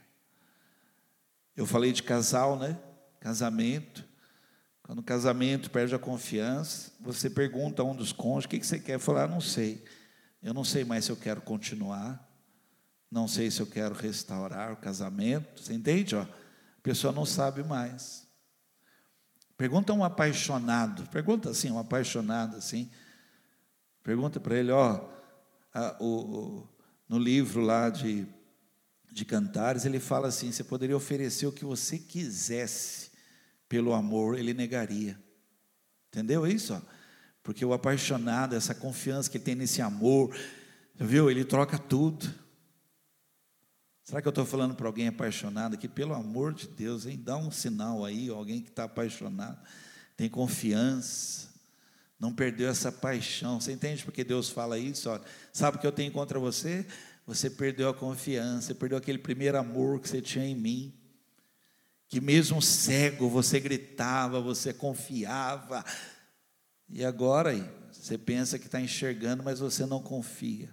[1.55, 2.79] Eu falei de casal, né?
[3.19, 4.07] Casamento.
[4.81, 8.79] Quando o casamento perde a confiança, você pergunta a um dos cônjuges: o que você
[8.79, 8.99] quer?
[8.99, 9.83] Falar, ah, não sei.
[10.41, 12.27] Eu não sei mais se eu quero continuar.
[13.11, 15.61] Não sei se eu quero restaurar o casamento.
[15.61, 16.15] Você entende?
[16.15, 16.21] Ó?
[16.21, 18.29] A pessoa não sabe mais.
[19.59, 22.89] Pergunta um apaixonado, pergunta assim, um apaixonado assim,
[24.01, 25.05] pergunta para ele, ó,
[25.73, 26.65] a, o,
[27.09, 28.25] no livro lá de,
[29.11, 33.09] de Cantares, ele fala assim: você poderia oferecer o que você quisesse
[33.69, 35.17] pelo amor ele negaria.
[36.09, 36.81] Entendeu isso?
[37.43, 40.35] Porque o apaixonado, essa confiança que ele tem nesse amor,
[40.95, 41.29] viu?
[41.29, 42.27] Ele troca tudo.
[44.03, 45.87] Será que eu estou falando para alguém apaixonado aqui?
[45.87, 47.21] Pelo amor de Deus, hein?
[47.23, 49.59] Dá um sinal aí, alguém que está apaixonado,
[50.17, 51.47] tem confiança,
[52.19, 53.61] não perdeu essa paixão.
[53.61, 55.09] Você entende porque Deus fala isso?
[55.11, 55.21] Olha,
[55.53, 56.87] sabe o que eu tenho contra você?
[57.29, 60.91] Você perdeu a confiança, perdeu aquele primeiro amor que você tinha em mim.
[62.07, 65.85] Que mesmo cego você gritava, você confiava.
[66.89, 67.53] E agora
[67.91, 70.71] você pensa que está enxergando, mas você não confia.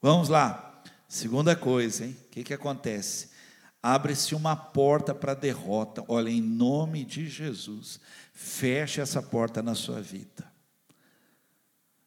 [0.00, 0.82] Vamos lá.
[1.06, 2.16] Segunda coisa, hein?
[2.24, 3.28] O que, que acontece?
[3.82, 6.02] Abre-se uma porta para a derrota.
[6.08, 8.00] Olha, em nome de Jesus,
[8.32, 10.50] feche essa porta na sua vida.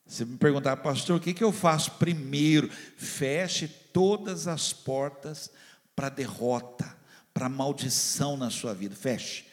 [0.06, 2.70] Você me perguntar, pastor, o que, que eu faço primeiro?
[2.98, 5.50] Feche todas as portas
[5.96, 6.96] para derrota,
[7.34, 8.96] para maldição na sua vida.
[8.96, 9.46] Feche,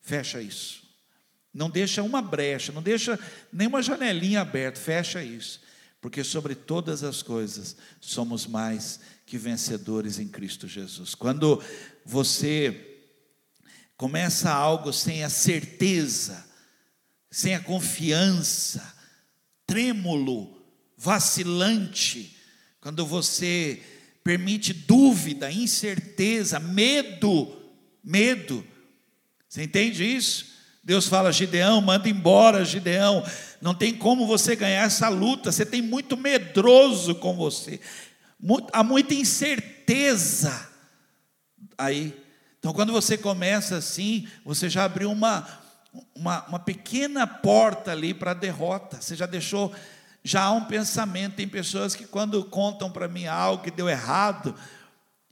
[0.00, 0.82] fecha isso.
[1.54, 3.18] Não deixa uma brecha, não deixa
[3.52, 5.60] nenhuma janelinha aberta, fecha isso
[6.02, 11.14] porque sobre todas as coisas somos mais que vencedores em Cristo Jesus.
[11.14, 11.62] Quando
[12.04, 13.00] você
[13.96, 16.44] começa algo sem a certeza,
[17.30, 18.82] sem a confiança,
[19.72, 20.54] trêmulo,
[20.98, 22.36] vacilante,
[22.78, 23.80] quando você
[24.22, 27.50] permite dúvida, incerteza, medo,
[28.04, 28.62] medo,
[29.48, 30.52] você entende isso?
[30.84, 33.24] Deus fala: Gideão, manda embora, Gideão.
[33.62, 35.50] Não tem como você ganhar essa luta.
[35.50, 37.80] Você tem muito medroso com você.
[38.74, 40.68] Há muita incerteza.
[41.78, 42.14] Aí,
[42.58, 45.48] então quando você começa assim, você já abriu uma,
[46.14, 49.00] uma, uma pequena porta ali para a derrota.
[49.00, 49.72] Você já deixou,
[50.22, 51.36] já há um pensamento.
[51.36, 54.54] Tem pessoas que quando contam para mim algo que deu errado,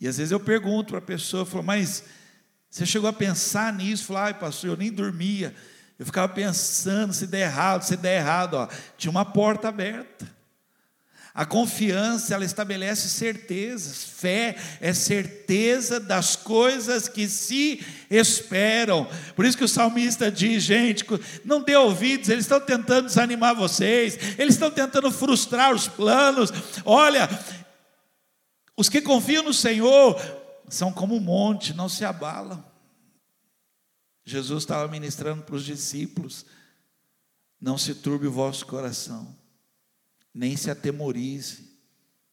[0.01, 2.05] e às vezes eu pergunto para a pessoa, falo, mas
[2.71, 4.07] você chegou a pensar nisso?
[4.07, 5.55] Falar, ai, pastor, eu nem dormia.
[5.99, 8.55] Eu ficava pensando se der errado, se der errado.
[8.55, 8.69] Ó.
[8.97, 10.27] Tinha uma porta aberta.
[11.33, 14.05] A confiança, ela estabelece certezas.
[14.05, 19.09] Fé é certeza das coisas que se esperam.
[19.37, 21.05] Por isso que o salmista diz, gente,
[21.45, 26.51] não dê ouvidos, eles estão tentando desanimar vocês, eles estão tentando frustrar os planos.
[26.85, 27.29] Olha,
[28.77, 30.21] os que confiam no Senhor
[30.69, 32.65] são como um monte, não se abalam.
[34.25, 36.45] Jesus estava ministrando para os discípulos:
[37.61, 39.37] não se turbe o vosso coração,
[40.35, 41.71] nem se atemorize,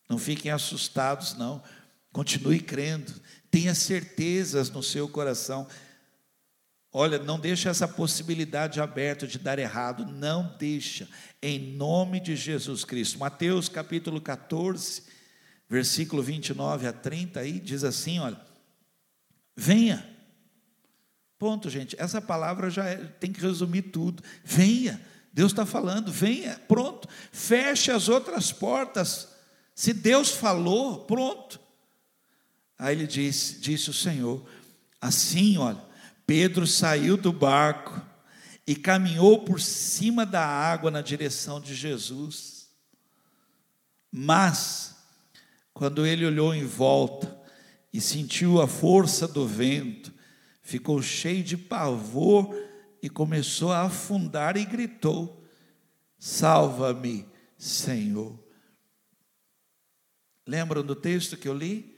[0.09, 1.61] não fiquem assustados, não.
[2.11, 3.13] Continue crendo,
[3.51, 5.67] tenha certezas no seu coração.
[6.91, 11.07] Olha, não deixa essa possibilidade aberta de dar errado, não deixa,
[11.41, 13.19] em nome de Jesus Cristo.
[13.19, 15.03] Mateus capítulo 14,
[15.69, 18.39] versículo 29 a 30, aí diz assim: olha,
[19.55, 20.15] venha.
[21.37, 21.95] Ponto, gente.
[21.99, 24.23] Essa palavra já é, tem que resumir tudo.
[24.43, 24.99] Venha.
[25.37, 27.07] Deus está falando, venha, pronto.
[27.31, 29.27] Feche as outras portas.
[29.75, 31.59] Se Deus falou, pronto.
[32.75, 34.43] Aí ele disse, disse o Senhor,
[34.99, 35.79] assim, olha,
[36.25, 38.01] Pedro saiu do barco
[38.65, 42.69] e caminhou por cima da água na direção de Jesus.
[44.11, 44.95] Mas
[45.71, 47.39] quando ele olhou em volta
[47.93, 50.11] e sentiu a força do vento,
[50.63, 52.55] ficou cheio de pavor
[53.01, 55.43] e começou a afundar e gritou:
[56.17, 58.37] Salva-me, Senhor.
[60.45, 61.97] Lembram do texto que eu li?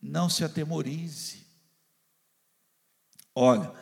[0.00, 1.46] Não se atemorize.
[3.34, 3.72] Olha,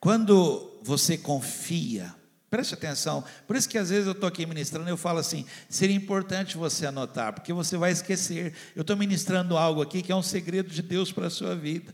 [0.00, 2.14] quando você confia,
[2.54, 3.24] Preste atenção.
[3.48, 6.86] Por isso que às vezes eu estou aqui ministrando, eu falo assim: seria importante você
[6.86, 8.54] anotar, porque você vai esquecer.
[8.76, 11.92] Eu estou ministrando algo aqui que é um segredo de Deus para a sua vida.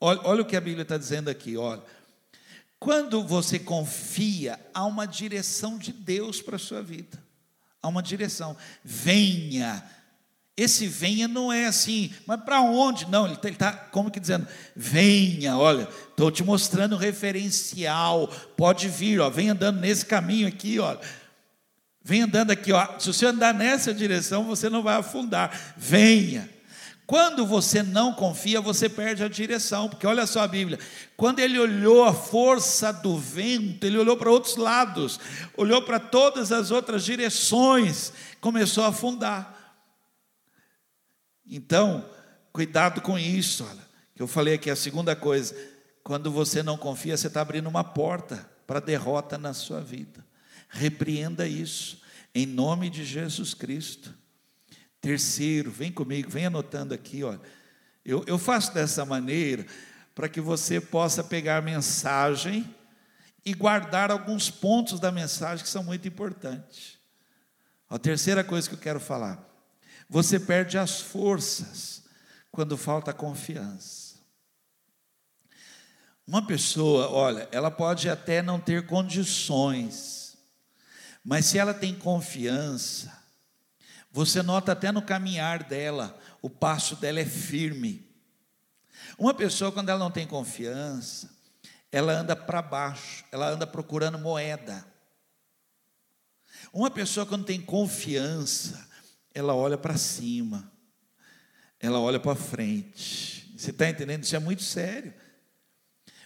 [0.00, 1.82] Olha, olha o que a Bíblia está dizendo aqui, olha.
[2.80, 7.22] Quando você confia, há uma direção de Deus para a sua vida.
[7.80, 8.56] Há uma direção.
[8.82, 9.84] Venha
[10.60, 13.08] esse venha não é assim, mas para onde?
[13.08, 19.20] Não, ele está como que dizendo, venha, olha, estou te mostrando o referencial, pode vir,
[19.20, 20.98] ó, vem andando nesse caminho aqui, ó.
[22.04, 22.98] Vem andando aqui, ó.
[22.98, 25.74] Se você andar nessa direção, você não vai afundar.
[25.78, 26.46] Venha.
[27.10, 30.78] Quando você não confia, você perde a direção, porque olha só a Bíblia.
[31.16, 35.18] Quando ele olhou a força do vento, ele olhou para outros lados,
[35.56, 39.74] olhou para todas as outras direções, começou a afundar.
[41.44, 42.08] Então,
[42.52, 45.56] cuidado com isso, olha, que eu falei aqui a segunda coisa,
[46.04, 50.24] quando você não confia, você está abrindo uma porta para derrota na sua vida.
[50.68, 54.19] Repreenda isso, em nome de Jesus Cristo.
[55.00, 57.40] Terceiro, vem comigo, vem anotando aqui, olha.
[58.04, 59.66] Eu, eu faço dessa maneira
[60.14, 62.74] para que você possa pegar a mensagem
[63.44, 66.98] e guardar alguns pontos da mensagem que são muito importantes.
[67.88, 69.42] A terceira coisa que eu quero falar:
[70.08, 72.04] você perde as forças
[72.50, 74.10] quando falta confiança.
[76.26, 80.36] Uma pessoa, olha, ela pode até não ter condições,
[81.24, 83.19] mas se ela tem confiança,
[84.10, 88.08] você nota até no caminhar dela, o passo dela é firme.
[89.18, 91.30] Uma pessoa, quando ela não tem confiança,
[91.92, 94.84] ela anda para baixo, ela anda procurando moeda.
[96.72, 98.88] Uma pessoa, quando tem confiança,
[99.32, 100.70] ela olha para cima,
[101.78, 103.52] ela olha para frente.
[103.56, 104.24] Você está entendendo?
[104.24, 105.12] Isso é muito sério.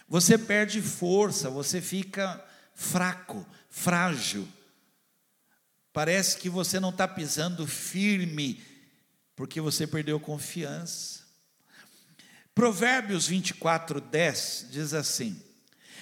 [0.07, 2.43] Você perde força, você fica
[2.73, 4.47] fraco, frágil.
[5.95, 8.61] Parece que você não está pisando firme,
[9.33, 11.21] porque você perdeu confiança.
[12.53, 15.41] Provérbios 24, 10 diz assim: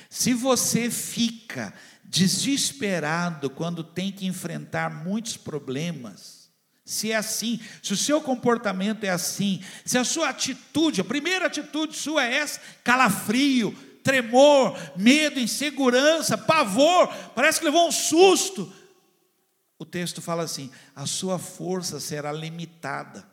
[0.10, 1.72] Se você fica
[2.04, 6.50] desesperado quando tem que enfrentar muitos problemas,
[6.84, 11.46] se é assim, se o seu comportamento é assim, se a sua atitude, a primeira
[11.46, 13.72] atitude sua é essa, calafrio,
[14.04, 18.74] tremor, medo, insegurança, pavor, parece que levou um susto.
[19.78, 23.26] O texto fala assim: a sua força será limitada,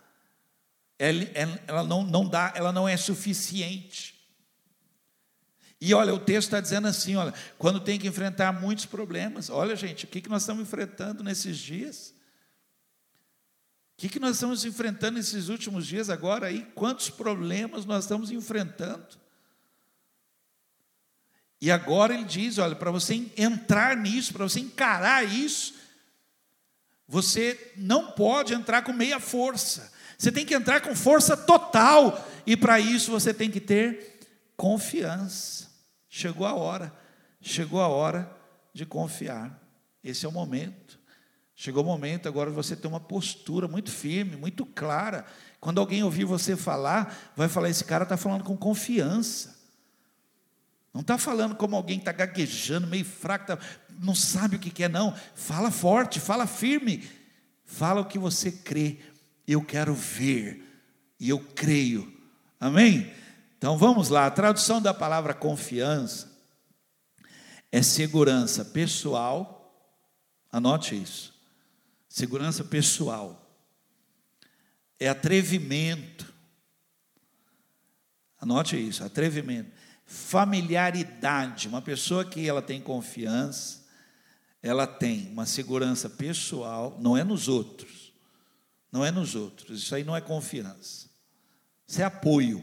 [1.66, 4.20] ela não, não dá, ela não é suficiente.
[5.80, 9.74] E olha, o texto está dizendo assim: olha, quando tem que enfrentar muitos problemas, olha,
[9.74, 12.14] gente, o que, que nós estamos enfrentando nesses dias?
[13.96, 16.66] O que, que nós estamos enfrentando nesses últimos dias agora aí?
[16.74, 19.18] Quantos problemas nós estamos enfrentando?
[21.60, 25.74] E agora ele diz: olha, para você entrar nisso, para você encarar isso,
[27.10, 32.56] você não pode entrar com meia força, você tem que entrar com força total, e
[32.56, 34.20] para isso você tem que ter
[34.56, 35.68] confiança.
[36.08, 36.94] Chegou a hora,
[37.40, 38.30] chegou a hora
[38.72, 39.60] de confiar,
[40.04, 41.00] esse é o momento.
[41.56, 45.26] Chegou o momento agora de você ter uma postura muito firme, muito clara.
[45.60, 49.58] Quando alguém ouvir você falar, vai falar: esse cara está falando com confiança.
[50.94, 53.58] Não está falando como alguém está gaguejando, meio fraco, tá,
[54.00, 55.14] não sabe o que quer, não.
[55.34, 57.08] Fala forte, fala firme.
[57.64, 58.98] Fala o que você crê.
[59.46, 60.64] Eu quero ver.
[61.18, 62.12] E eu creio.
[62.58, 63.12] Amém?
[63.58, 64.26] Então vamos lá.
[64.26, 66.30] A tradução da palavra confiança
[67.70, 69.56] é segurança pessoal.
[70.50, 71.34] Anote isso.
[72.08, 73.46] Segurança pessoal.
[74.98, 76.32] É atrevimento.
[78.40, 79.70] Anote isso, atrevimento
[80.10, 83.79] familiaridade, uma pessoa que ela tem confiança,
[84.62, 88.12] ela tem uma segurança pessoal, não é nos outros.
[88.92, 89.82] Não é nos outros.
[89.82, 91.08] Isso aí não é confiança.
[91.86, 92.62] Isso é apoio.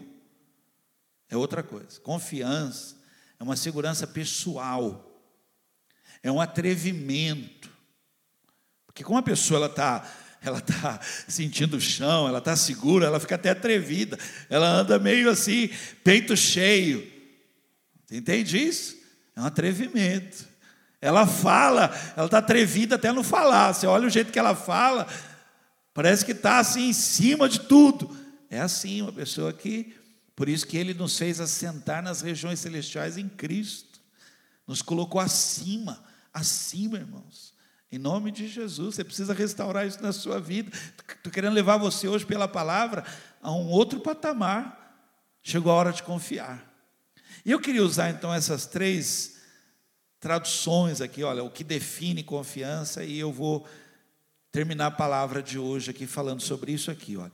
[1.30, 2.00] É outra coisa.
[2.02, 2.96] Confiança
[3.40, 5.22] é uma segurança pessoal.
[6.22, 7.70] É um atrevimento.
[8.86, 10.10] Porque como a pessoa ela está
[10.42, 14.18] ela está sentindo o chão, ela está segura, ela fica até atrevida,
[14.50, 15.70] ela anda meio assim,
[16.04, 17.12] peito cheio.
[18.10, 18.96] Entende isso?
[19.36, 20.48] É um atrevimento.
[21.02, 23.74] Ela fala, ela está atrevida até não falar.
[23.74, 25.08] Você olha o jeito que ela fala,
[25.94, 28.16] parece que está assim em cima de tudo.
[28.50, 29.96] É assim, uma pessoa que,
[30.36, 34.00] por isso que ele nos fez assentar nas regiões celestiais em Cristo,
[34.66, 37.56] nos colocou acima, acima, irmãos.
[37.92, 40.72] Em nome de Jesus, você precisa restaurar isso na sua vida.
[41.16, 43.06] Estou querendo levar você hoje pela palavra
[43.42, 44.84] a um outro patamar.
[45.42, 46.66] Chegou a hora de confiar.
[47.46, 49.37] E eu queria usar então essas três
[50.28, 53.66] traduções aqui, olha, o que define confiança, e eu vou
[54.52, 57.32] terminar a palavra de hoje aqui falando sobre isso aqui, olha.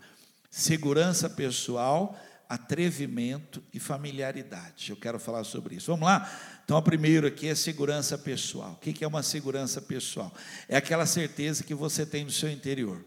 [0.52, 2.16] Segurança pessoal,
[2.48, 4.92] atrevimento e familiaridade.
[4.92, 5.88] Eu quero falar sobre isso.
[5.88, 6.32] Vamos lá?
[6.64, 8.74] Então, o primeiro aqui é segurança pessoal.
[8.74, 10.32] O que é uma segurança pessoal?
[10.70, 13.04] É aquela certeza que você tem no seu interior.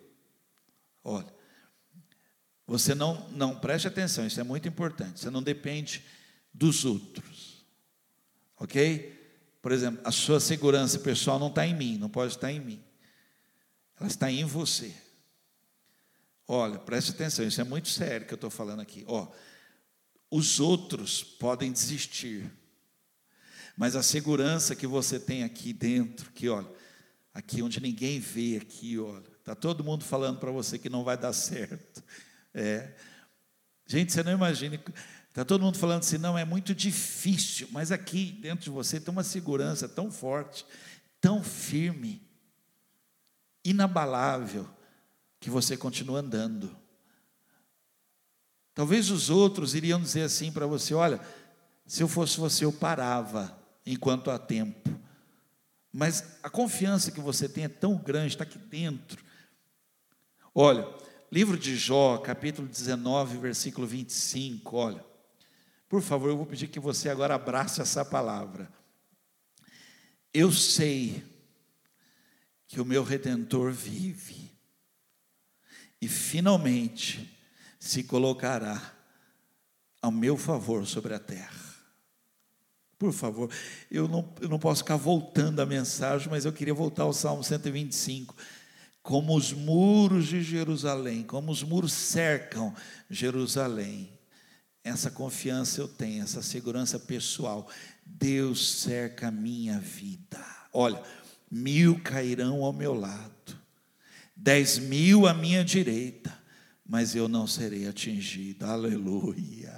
[1.04, 1.32] Olha,
[2.66, 5.20] você não, não preste atenção, isso é muito importante.
[5.20, 6.04] Você não depende
[6.52, 7.64] dos outros.
[8.58, 9.14] Ok?
[9.66, 12.80] Por exemplo, a sua segurança pessoal não está em mim, não pode estar em mim.
[13.98, 14.94] Ela está em você.
[16.46, 19.02] Olha, preste atenção, isso é muito sério que eu estou falando aqui.
[19.08, 19.26] Ó,
[20.30, 22.48] os outros podem desistir,
[23.76, 26.70] mas a segurança que você tem aqui dentro, que olha,
[27.34, 31.18] aqui onde ninguém vê, aqui, olha, está todo mundo falando para você que não vai
[31.18, 32.04] dar certo.
[32.54, 32.94] É.
[33.84, 34.80] Gente, você não imagina
[35.36, 39.12] Está todo mundo falando assim, não, é muito difícil, mas aqui dentro de você tem
[39.12, 40.64] uma segurança tão forte,
[41.20, 42.22] tão firme,
[43.62, 44.66] inabalável,
[45.38, 46.74] que você continua andando.
[48.74, 51.20] Talvez os outros iriam dizer assim para você: olha,
[51.84, 54.88] Se eu fosse você, eu parava enquanto há tempo.
[55.92, 59.22] Mas a confiança que você tem é tão grande, está aqui dentro.
[60.54, 60.88] Olha,
[61.30, 65.15] livro de Jó, capítulo 19, versículo 25, olha.
[65.88, 68.68] Por favor, eu vou pedir que você agora abrace essa palavra.
[70.32, 71.24] Eu sei
[72.66, 74.50] que o meu redentor vive
[76.00, 77.32] e finalmente
[77.78, 78.94] se colocará
[80.02, 81.66] ao meu favor sobre a terra.
[82.98, 83.50] Por favor,
[83.90, 87.44] eu não, eu não posso ficar voltando a mensagem, mas eu queria voltar ao Salmo
[87.44, 88.34] 125.
[89.02, 92.74] Como os muros de Jerusalém, como os muros cercam
[93.08, 94.15] Jerusalém.
[94.86, 97.68] Essa confiança eu tenho, essa segurança pessoal.
[98.04, 100.44] Deus cerca a minha vida.
[100.72, 101.02] Olha,
[101.50, 103.58] mil cairão ao meu lado,
[104.34, 106.36] dez mil à minha direita,
[106.86, 108.64] mas eu não serei atingido.
[108.64, 109.74] Aleluia,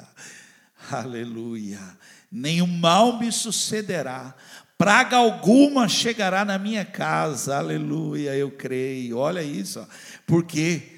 [0.90, 1.96] aleluia
[2.30, 4.34] nenhum mal me sucederá,
[4.76, 9.86] praga alguma chegará na minha casa, aleluia, eu creio, olha isso,
[10.26, 10.97] por quê?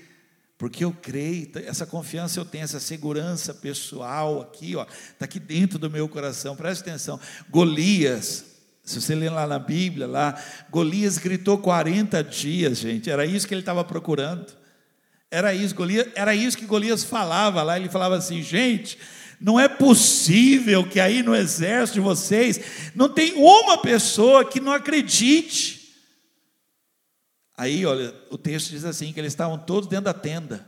[0.60, 5.78] Porque eu creio, essa confiança eu tenho, essa segurança pessoal aqui, ó, está aqui dentro
[5.78, 8.44] do meu coração, preste atenção, Golias,
[8.84, 10.38] se você ler lá na Bíblia, lá,
[10.68, 14.52] Golias gritou 40 dias, gente, era isso que ele estava procurando,
[15.30, 18.98] era isso, Golias, era isso que Golias falava lá, ele falava assim, gente,
[19.40, 22.60] não é possível que aí no exército de vocês
[22.94, 25.79] não tem uma pessoa que não acredite.
[27.60, 30.66] Aí, olha, o texto diz assim: que eles estavam todos dentro da tenda,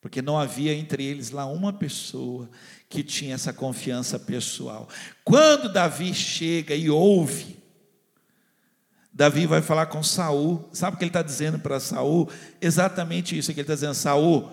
[0.00, 2.48] porque não havia entre eles lá uma pessoa
[2.88, 4.88] que tinha essa confiança pessoal.
[5.24, 7.56] Quando Davi chega e ouve,
[9.12, 10.68] Davi vai falar com Saul.
[10.72, 12.30] Sabe o que ele está dizendo para Saul?
[12.60, 14.52] Exatamente isso que ele está dizendo, Saul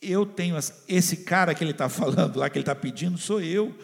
[0.00, 0.56] eu tenho
[0.88, 3.76] esse cara que ele está falando lá, que ele está pedindo, sou eu.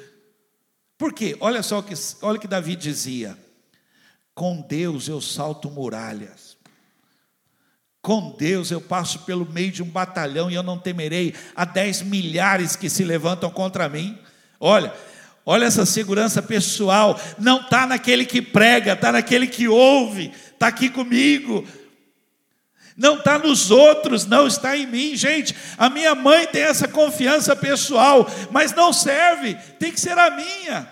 [0.97, 1.37] Por quê?
[1.41, 1.93] Olha só o que,
[2.23, 3.37] olha o que Davi dizia:
[4.35, 6.44] com Deus eu salto muralhas,
[8.05, 12.03] com Deus eu passo pelo meio de um batalhão e eu não temerei a dez
[12.03, 14.19] milhares que se levantam contra mim.
[14.61, 14.93] Olha,
[15.47, 20.91] olha essa segurança pessoal, não está naquele que prega, está naquele que ouve, está aqui
[20.91, 21.67] comigo
[22.97, 25.17] não está nos outros, não está em mim.
[25.17, 30.31] Gente, a minha mãe tem essa confiança pessoal, mas não serve, tem que ser a
[30.31, 30.89] minha.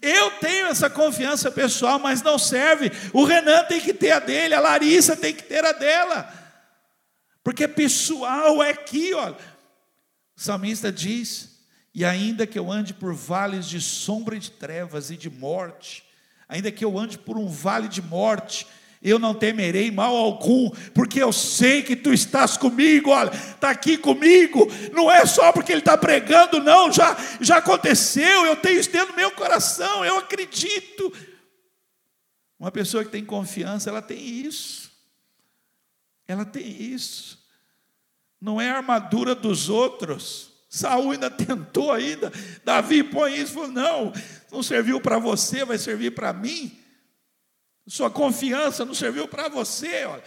[0.00, 2.90] Eu tenho essa confiança pessoal, mas não serve.
[3.12, 6.43] O Renan tem que ter a dele, a Larissa tem que ter a dela,
[7.44, 9.36] porque pessoal é aqui, olha.
[10.34, 11.60] O salmista diz:
[11.94, 16.02] E ainda que eu ande por vales de sombra e de trevas e de morte,
[16.48, 18.66] ainda que eu ande por um vale de morte,
[19.02, 23.98] eu não temerei mal algum, porque eu sei que tu estás comigo, olha, está aqui
[23.98, 28.90] comigo, não é só porque ele está pregando, não, já, já aconteceu, eu tenho isso
[28.90, 31.12] dentro do meu coração, eu acredito.
[32.58, 34.83] Uma pessoa que tem confiança, ela tem isso,
[36.26, 37.38] ela tem isso,
[38.40, 40.52] não é a armadura dos outros.
[40.68, 42.32] Saul ainda tentou ainda,
[42.64, 44.12] Davi põe isso, falou, não,
[44.50, 46.78] não serviu para você, vai servir para mim.
[47.86, 50.24] Sua confiança não serviu para você, olha.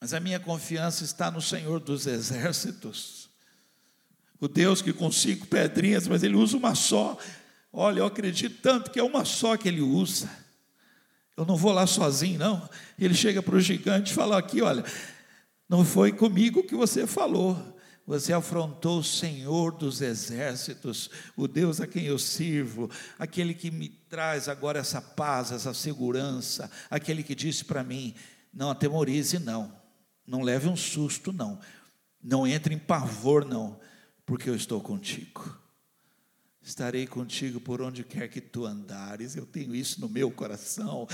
[0.00, 3.30] Mas a minha confiança está no Senhor dos exércitos.
[4.40, 7.16] O Deus que com cinco pedrinhas, mas ele usa uma só.
[7.72, 10.28] Olha, eu acredito tanto que é uma só que ele usa.
[11.36, 12.68] Eu não vou lá sozinho, não.
[12.98, 14.84] Ele chega para o gigante e fala aqui: olha,
[15.68, 17.72] não foi comigo que você falou.
[18.04, 23.88] Você afrontou o Senhor dos exércitos, o Deus a quem eu sirvo, aquele que me
[23.88, 28.14] traz agora essa paz, essa segurança, aquele que disse para mim:
[28.52, 29.72] não atemorize, não,
[30.26, 31.58] não leve um susto, não,
[32.22, 33.78] não entre em pavor, não,
[34.26, 35.61] porque eu estou contigo.
[36.62, 41.08] Estarei contigo por onde quer que tu andares, eu tenho isso no meu coração,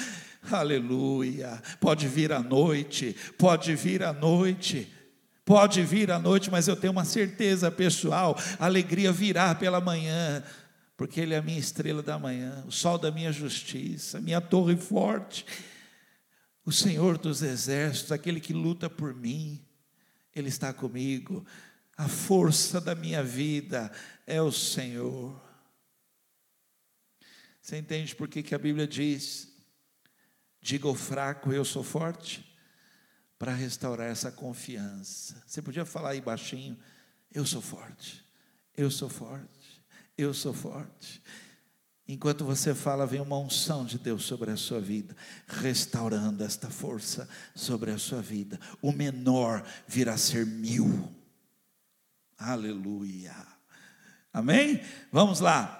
[0.51, 1.63] aleluia.
[1.81, 4.93] Pode vir a noite, pode vir a noite,
[5.49, 10.45] Pode vir à noite, mas eu tenho uma certeza pessoal: a alegria virá pela manhã,
[10.95, 14.77] porque Ele é a minha estrela da manhã, o sol da minha justiça, minha torre
[14.77, 15.47] forte,
[16.67, 19.59] o Senhor dos exércitos, aquele que luta por mim,
[20.37, 21.47] Ele está comigo.
[21.97, 23.91] A força da minha vida
[24.29, 25.41] é o Senhor.
[27.61, 29.49] Você entende por que, que a Bíblia diz:
[30.61, 32.49] diga ao fraco, eu sou forte?
[33.39, 35.41] para restaurar essa confiança.
[35.47, 36.77] Você podia falar aí baixinho:
[37.33, 38.25] Eu sou forte,
[38.77, 39.83] eu sou forte,
[40.17, 41.23] eu sou forte.
[42.11, 45.15] Enquanto você fala, vem uma unção de Deus sobre a sua vida,
[45.47, 48.59] restaurando esta força sobre a sua vida.
[48.81, 51.15] O menor virá ser mil.
[52.39, 53.58] Aleluia.
[54.39, 54.81] Amém?
[55.11, 55.75] Vamos lá.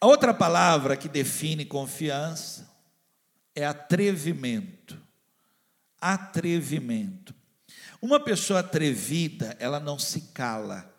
[0.00, 2.68] A outra palavra que define confiança
[3.54, 5.00] é atrevimento.
[6.00, 7.32] Atrevimento.
[8.02, 10.92] Uma pessoa atrevida, ela não se cala.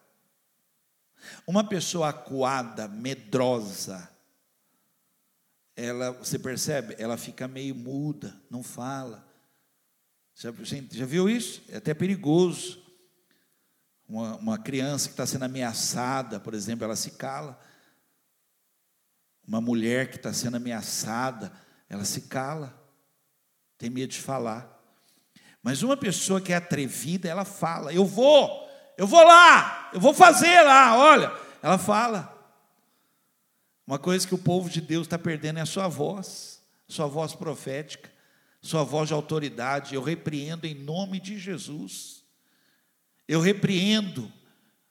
[1.46, 4.10] Uma pessoa acuada, medrosa,
[5.76, 6.96] ela, você percebe?
[6.98, 9.28] Ela fica meio muda, não fala.
[10.34, 10.54] Já,
[10.92, 11.62] já viu isso?
[11.68, 12.81] É até perigoso.
[14.12, 17.58] Uma, uma criança que está sendo ameaçada, por exemplo, ela se cala.
[19.48, 21.50] Uma mulher que está sendo ameaçada,
[21.88, 22.78] ela se cala,
[23.78, 24.78] tem medo de falar.
[25.64, 30.14] Mas uma pessoa que é atrevida, ela fala: Eu vou, eu vou lá, eu vou
[30.14, 31.32] fazer lá, olha.
[31.64, 32.38] Ela fala.
[33.88, 37.34] Uma coisa que o povo de Deus está perdendo é a sua voz, sua voz
[37.34, 38.12] profética,
[38.62, 39.96] sua voz de autoridade.
[39.96, 42.21] Eu repreendo em nome de Jesus.
[43.32, 44.32] Eu repreendo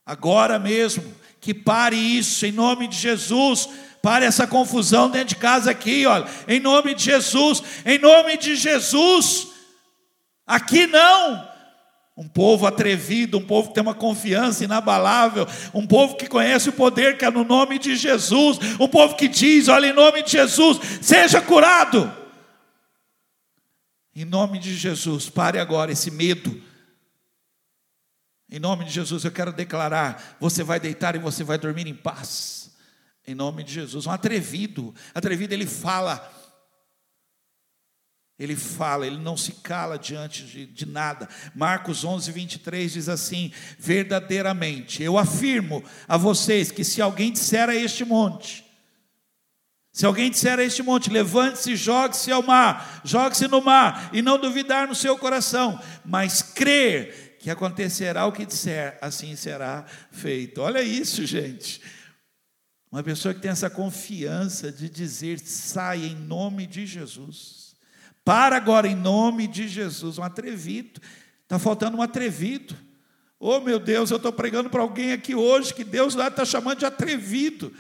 [0.05, 3.69] agora mesmo que pare isso em nome de Jesus
[4.03, 6.27] Pare essa confusão dentro de casa aqui, olha.
[6.49, 9.49] Em nome de Jesus, em nome de Jesus.
[10.47, 11.49] Aqui não.
[12.17, 16.73] Um povo atrevido, um povo que tem uma confiança inabalável, um povo que conhece o
[16.73, 20.33] poder que é no nome de Jesus, um povo que diz: olha, em nome de
[20.33, 22.11] Jesus, seja curado.
[24.15, 26.70] Em nome de Jesus, pare agora esse medo.
[28.51, 31.95] Em nome de Jesus, eu quero declarar: você vai deitar e você vai dormir em
[31.95, 32.71] paz.
[33.27, 34.07] Em nome de Jesus.
[34.07, 34.93] Um atrevido.
[35.15, 36.37] Atrevido, ele fala.
[38.37, 41.29] Ele fala, ele não se cala diante de, de, nada.
[41.55, 47.75] Marcos 11, 23 diz assim: Verdadeiramente, eu afirmo a vocês que se alguém disser a
[47.75, 48.65] este monte,
[49.93, 54.41] se alguém disser a este monte, levante-se, jogue-se ao mar, jogue-se no mar, e não
[54.41, 60.61] duvidar no seu coração, mas crer que acontecerá o que disser, assim será feito.
[60.61, 61.81] Olha isso, gente.
[62.93, 67.75] Uma pessoa que tem essa confiança de dizer, sai em nome de Jesus.
[68.23, 70.19] Para agora em nome de Jesus.
[70.19, 71.01] Um atrevido.
[71.43, 72.77] Está faltando um atrevido.
[73.39, 76.81] Oh meu Deus, eu estou pregando para alguém aqui hoje que Deus lá está chamando
[76.81, 77.73] de atrevido.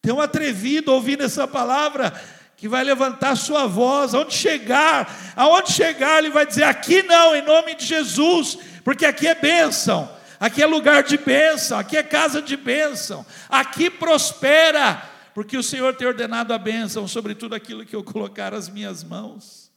[0.00, 2.12] Tem um atrevido ouvindo essa palavra
[2.56, 7.42] que vai levantar sua voz, aonde chegar, aonde chegar, ele vai dizer: aqui não, em
[7.42, 12.40] nome de Jesus, porque aqui é bênção aqui é lugar de bênção, aqui é casa
[12.40, 14.96] de bênção, aqui prospera,
[15.34, 19.02] porque o Senhor tem ordenado a bênção sobre tudo aquilo que eu colocar as minhas
[19.02, 19.72] mãos.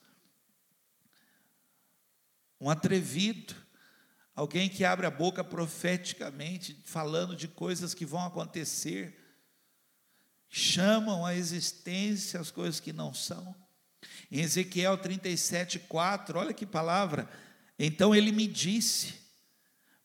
[2.62, 3.56] Um atrevido,
[4.36, 9.18] alguém que abre a boca profeticamente, falando de coisas que vão acontecer,
[10.50, 13.56] chamam a existência as coisas que não são.
[14.32, 17.30] Em Ezequiel 37, 4, olha que palavra.
[17.80, 19.14] Então ele me disse: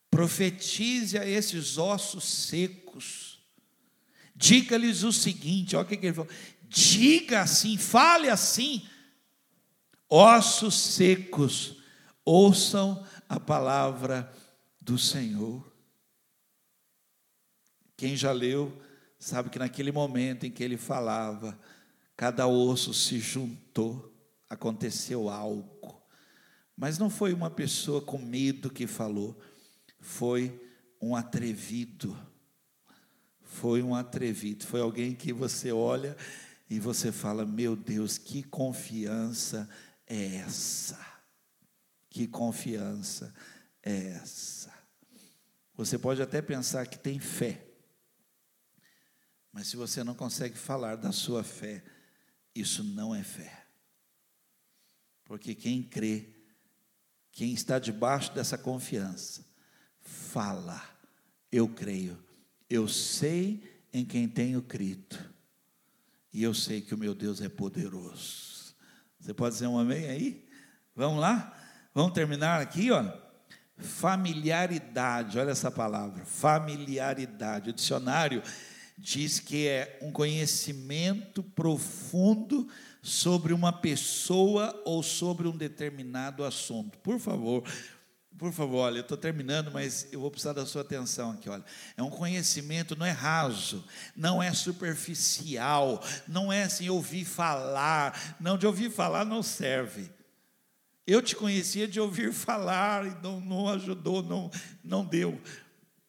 [0.08, 3.40] profetize a esses ossos secos,
[4.34, 6.30] diga-lhes o seguinte: olha o que ele falou,
[6.68, 8.88] diga assim, fale assim,
[10.08, 11.82] ossos secos,
[12.24, 14.32] ouçam a palavra
[14.80, 15.72] do Senhor.
[17.96, 18.80] Quem já leu,
[19.18, 21.58] sabe que naquele momento em que ele falava,
[22.16, 24.12] cada osso se juntou,
[24.48, 25.73] aconteceu algo.
[26.76, 29.40] Mas não foi uma pessoa com medo que falou,
[30.00, 30.60] foi
[31.00, 32.16] um atrevido.
[33.40, 34.66] Foi um atrevido.
[34.66, 36.16] Foi alguém que você olha
[36.68, 39.68] e você fala: Meu Deus, que confiança
[40.06, 40.98] é essa?
[42.10, 43.32] Que confiança
[43.82, 44.72] é essa?
[45.76, 47.66] Você pode até pensar que tem fé,
[49.52, 51.84] mas se você não consegue falar da sua fé,
[52.54, 53.66] isso não é fé.
[55.24, 56.33] Porque quem crê,
[57.34, 59.44] quem está debaixo dessa confiança,
[60.00, 60.80] fala.
[61.50, 62.16] Eu creio.
[62.70, 63.62] Eu sei
[63.92, 65.18] em quem tenho crido.
[66.32, 68.74] E eu sei que o meu Deus é poderoso.
[69.18, 70.48] Você pode dizer um amém aí?
[70.94, 71.52] Vamos lá?
[71.92, 73.04] Vamos terminar aqui, ó.
[73.78, 77.70] Familiaridade, olha essa palavra, familiaridade.
[77.70, 78.42] O dicionário
[78.96, 82.68] diz que é um conhecimento profundo
[83.04, 86.96] sobre uma pessoa ou sobre um determinado assunto.
[87.00, 87.62] Por favor,
[88.38, 91.62] por favor, olha, eu estou terminando, mas eu vou precisar da sua atenção aqui, olha.
[91.98, 93.84] É um conhecimento, não é raso,
[94.16, 98.36] não é superficial, não é assim ouvir falar.
[98.40, 100.10] Não, de ouvir falar não serve.
[101.06, 104.50] Eu te conhecia de ouvir falar e não, não ajudou, não,
[104.82, 105.38] não deu.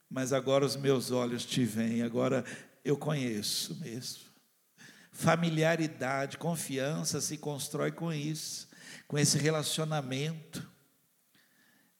[0.09, 2.45] Mas agora os meus olhos te veem, agora
[2.85, 4.34] eu conheço mesmo.
[5.15, 8.67] Familiaridade, confiança se constrói com isso,
[9.07, 10.75] com esse relacionamento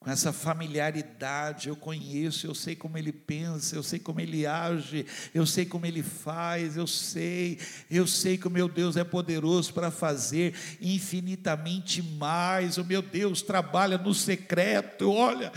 [0.05, 1.67] com essa familiaridade.
[1.67, 5.03] Eu conheço, eu sei como ele pensa, eu sei como ele age,
[5.33, 7.57] eu sei como ele faz, eu sei,
[7.89, 12.77] eu sei que o meu Deus é poderoso para fazer infinitamente mais.
[12.77, 15.51] O meu Deus trabalha no secreto, olha,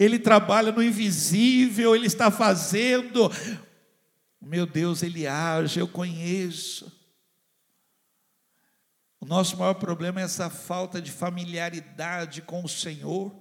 [0.00, 3.30] ele trabalha no invisível, ele está fazendo.
[4.40, 7.01] Meu Deus, ele age, eu conheço.
[9.22, 13.32] O nosso maior problema é essa falta de familiaridade com o Senhor.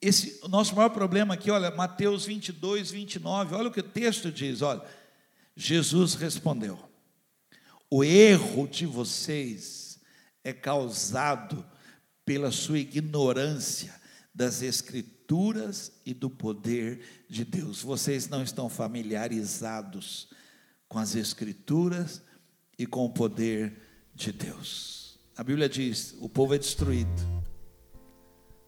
[0.00, 4.30] Esse, o nosso maior problema aqui, olha, Mateus 22, 29, olha o que o texto
[4.30, 4.84] diz, olha.
[5.56, 6.78] Jesus respondeu:
[7.90, 9.98] O erro de vocês
[10.44, 11.66] é causado
[12.24, 14.00] pela sua ignorância
[14.32, 17.82] das Escrituras e do poder de Deus.
[17.82, 20.28] Vocês não estão familiarizados
[20.88, 22.22] com as Escrituras
[22.78, 23.72] e com o poder
[24.14, 25.18] de Deus.
[25.36, 27.36] A Bíblia diz: o povo é destruído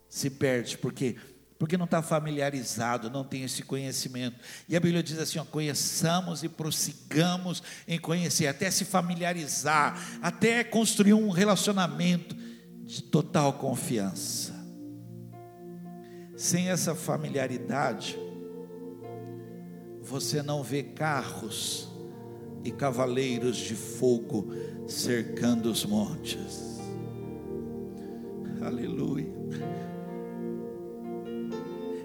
[0.09, 1.17] se perde, porque
[1.59, 4.39] porque não está familiarizado, não tem esse conhecimento.
[4.69, 10.63] E a Bíblia diz assim: ó, conheçamos e prossigamos em conhecer, até se familiarizar, até
[10.63, 12.37] construir um relacionamento
[12.85, 14.55] de total confiança.
[16.37, 18.17] Sem essa familiaridade,
[20.01, 21.88] você não vê carros
[22.65, 24.49] e cavaleiros de fogo
[24.87, 26.79] cercando os montes.
[28.61, 29.39] Aleluia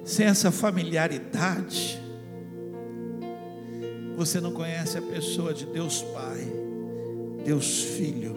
[0.03, 1.99] sem essa familiaridade,
[4.17, 6.45] você não conhece a pessoa de Deus Pai,
[7.45, 8.35] Deus Filho,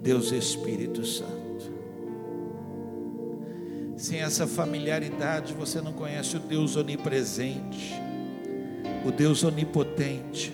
[0.00, 1.42] Deus Espírito Santo.
[3.96, 7.94] Sem essa familiaridade, você não conhece o Deus onipresente,
[9.04, 10.52] o Deus onipotente,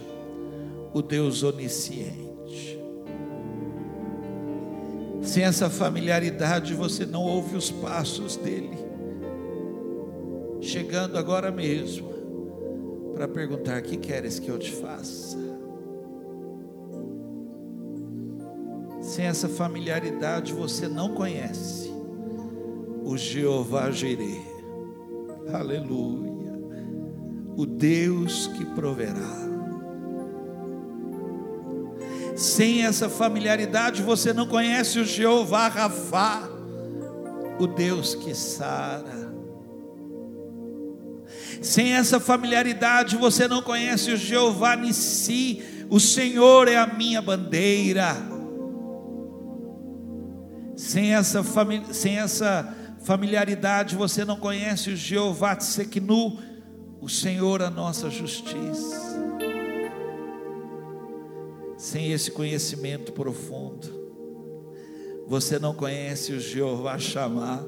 [0.92, 2.78] o Deus onisciente.
[5.22, 8.88] Sem essa familiaridade, você não ouve os passos dele
[10.60, 12.08] chegando agora mesmo
[13.14, 15.38] para perguntar: que queres que eu te faça?
[19.00, 21.90] Sem essa familiaridade você não conhece
[23.04, 24.44] o Jeová Jireh.
[25.52, 26.28] Aleluia.
[27.56, 29.47] O Deus que proverá.
[32.38, 36.48] Sem essa familiaridade você não conhece o Jeová Rafá,
[37.58, 39.34] o Deus que sara.
[41.60, 45.64] Sem essa familiaridade, você não conhece o Jeová Nissi.
[45.90, 48.14] O Senhor é a minha bandeira.
[50.76, 51.42] Sem essa,
[51.90, 52.72] sem essa
[53.02, 56.38] familiaridade, você não conhece o Jeová Tseknu.
[57.00, 59.47] O Senhor, a nossa justiça.
[61.78, 63.86] Sem esse conhecimento profundo,
[65.28, 67.64] você não conhece o Jeová Chamar.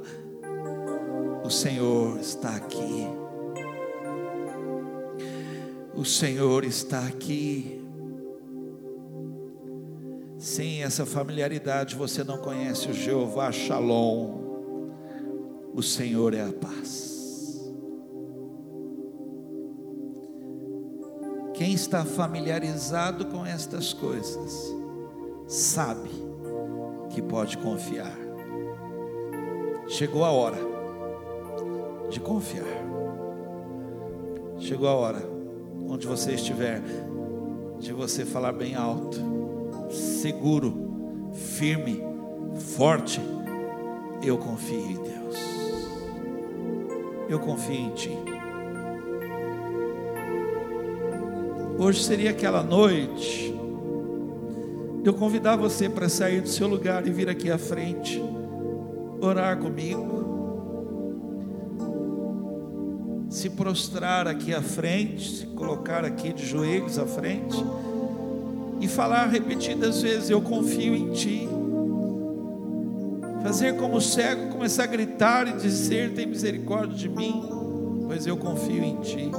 [1.44, 3.06] O Senhor está aqui.
[5.94, 7.80] O Senhor está aqui.
[10.38, 14.40] Sem essa familiaridade, você não conhece o Jeová Shalom.
[15.72, 17.09] O Senhor é a paz.
[21.60, 24.74] Quem está familiarizado com estas coisas,
[25.46, 26.08] sabe
[27.10, 28.16] que pode confiar.
[29.86, 30.56] Chegou a hora
[32.08, 32.64] de confiar.
[34.58, 35.22] Chegou a hora
[35.86, 36.80] onde você estiver,
[37.78, 39.18] de você falar bem alto,
[39.90, 42.02] seguro, firme,
[42.74, 43.20] forte.
[44.22, 45.36] Eu confio em Deus.
[47.28, 48.29] Eu confio em Ti.
[51.82, 53.54] Hoje seria aquela noite
[55.02, 58.22] de eu convidar você para sair do seu lugar e vir aqui à frente,
[59.18, 60.20] orar comigo.
[63.30, 67.56] se prostrar aqui à frente, se colocar aqui de joelhos à frente
[68.78, 71.48] e falar repetidas vezes: Eu confio em Ti.
[73.42, 77.42] Fazer como o cego, começar a gritar e dizer: Tem misericórdia de mim,
[78.06, 79.30] pois eu confio em Ti.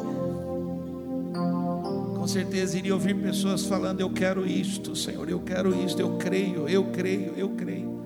[2.32, 6.86] Certeza iria ouvir pessoas falando: Eu quero isto, Senhor, eu quero isto, eu creio, eu
[6.86, 8.01] creio, eu creio.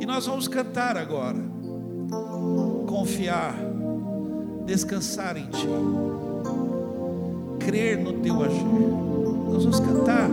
[0.00, 1.38] E nós vamos cantar agora.
[2.86, 3.54] Confiar
[4.70, 5.66] descansar em Ti,
[7.58, 8.64] crer no Teu agir.
[8.64, 10.30] Nós vamos cantar.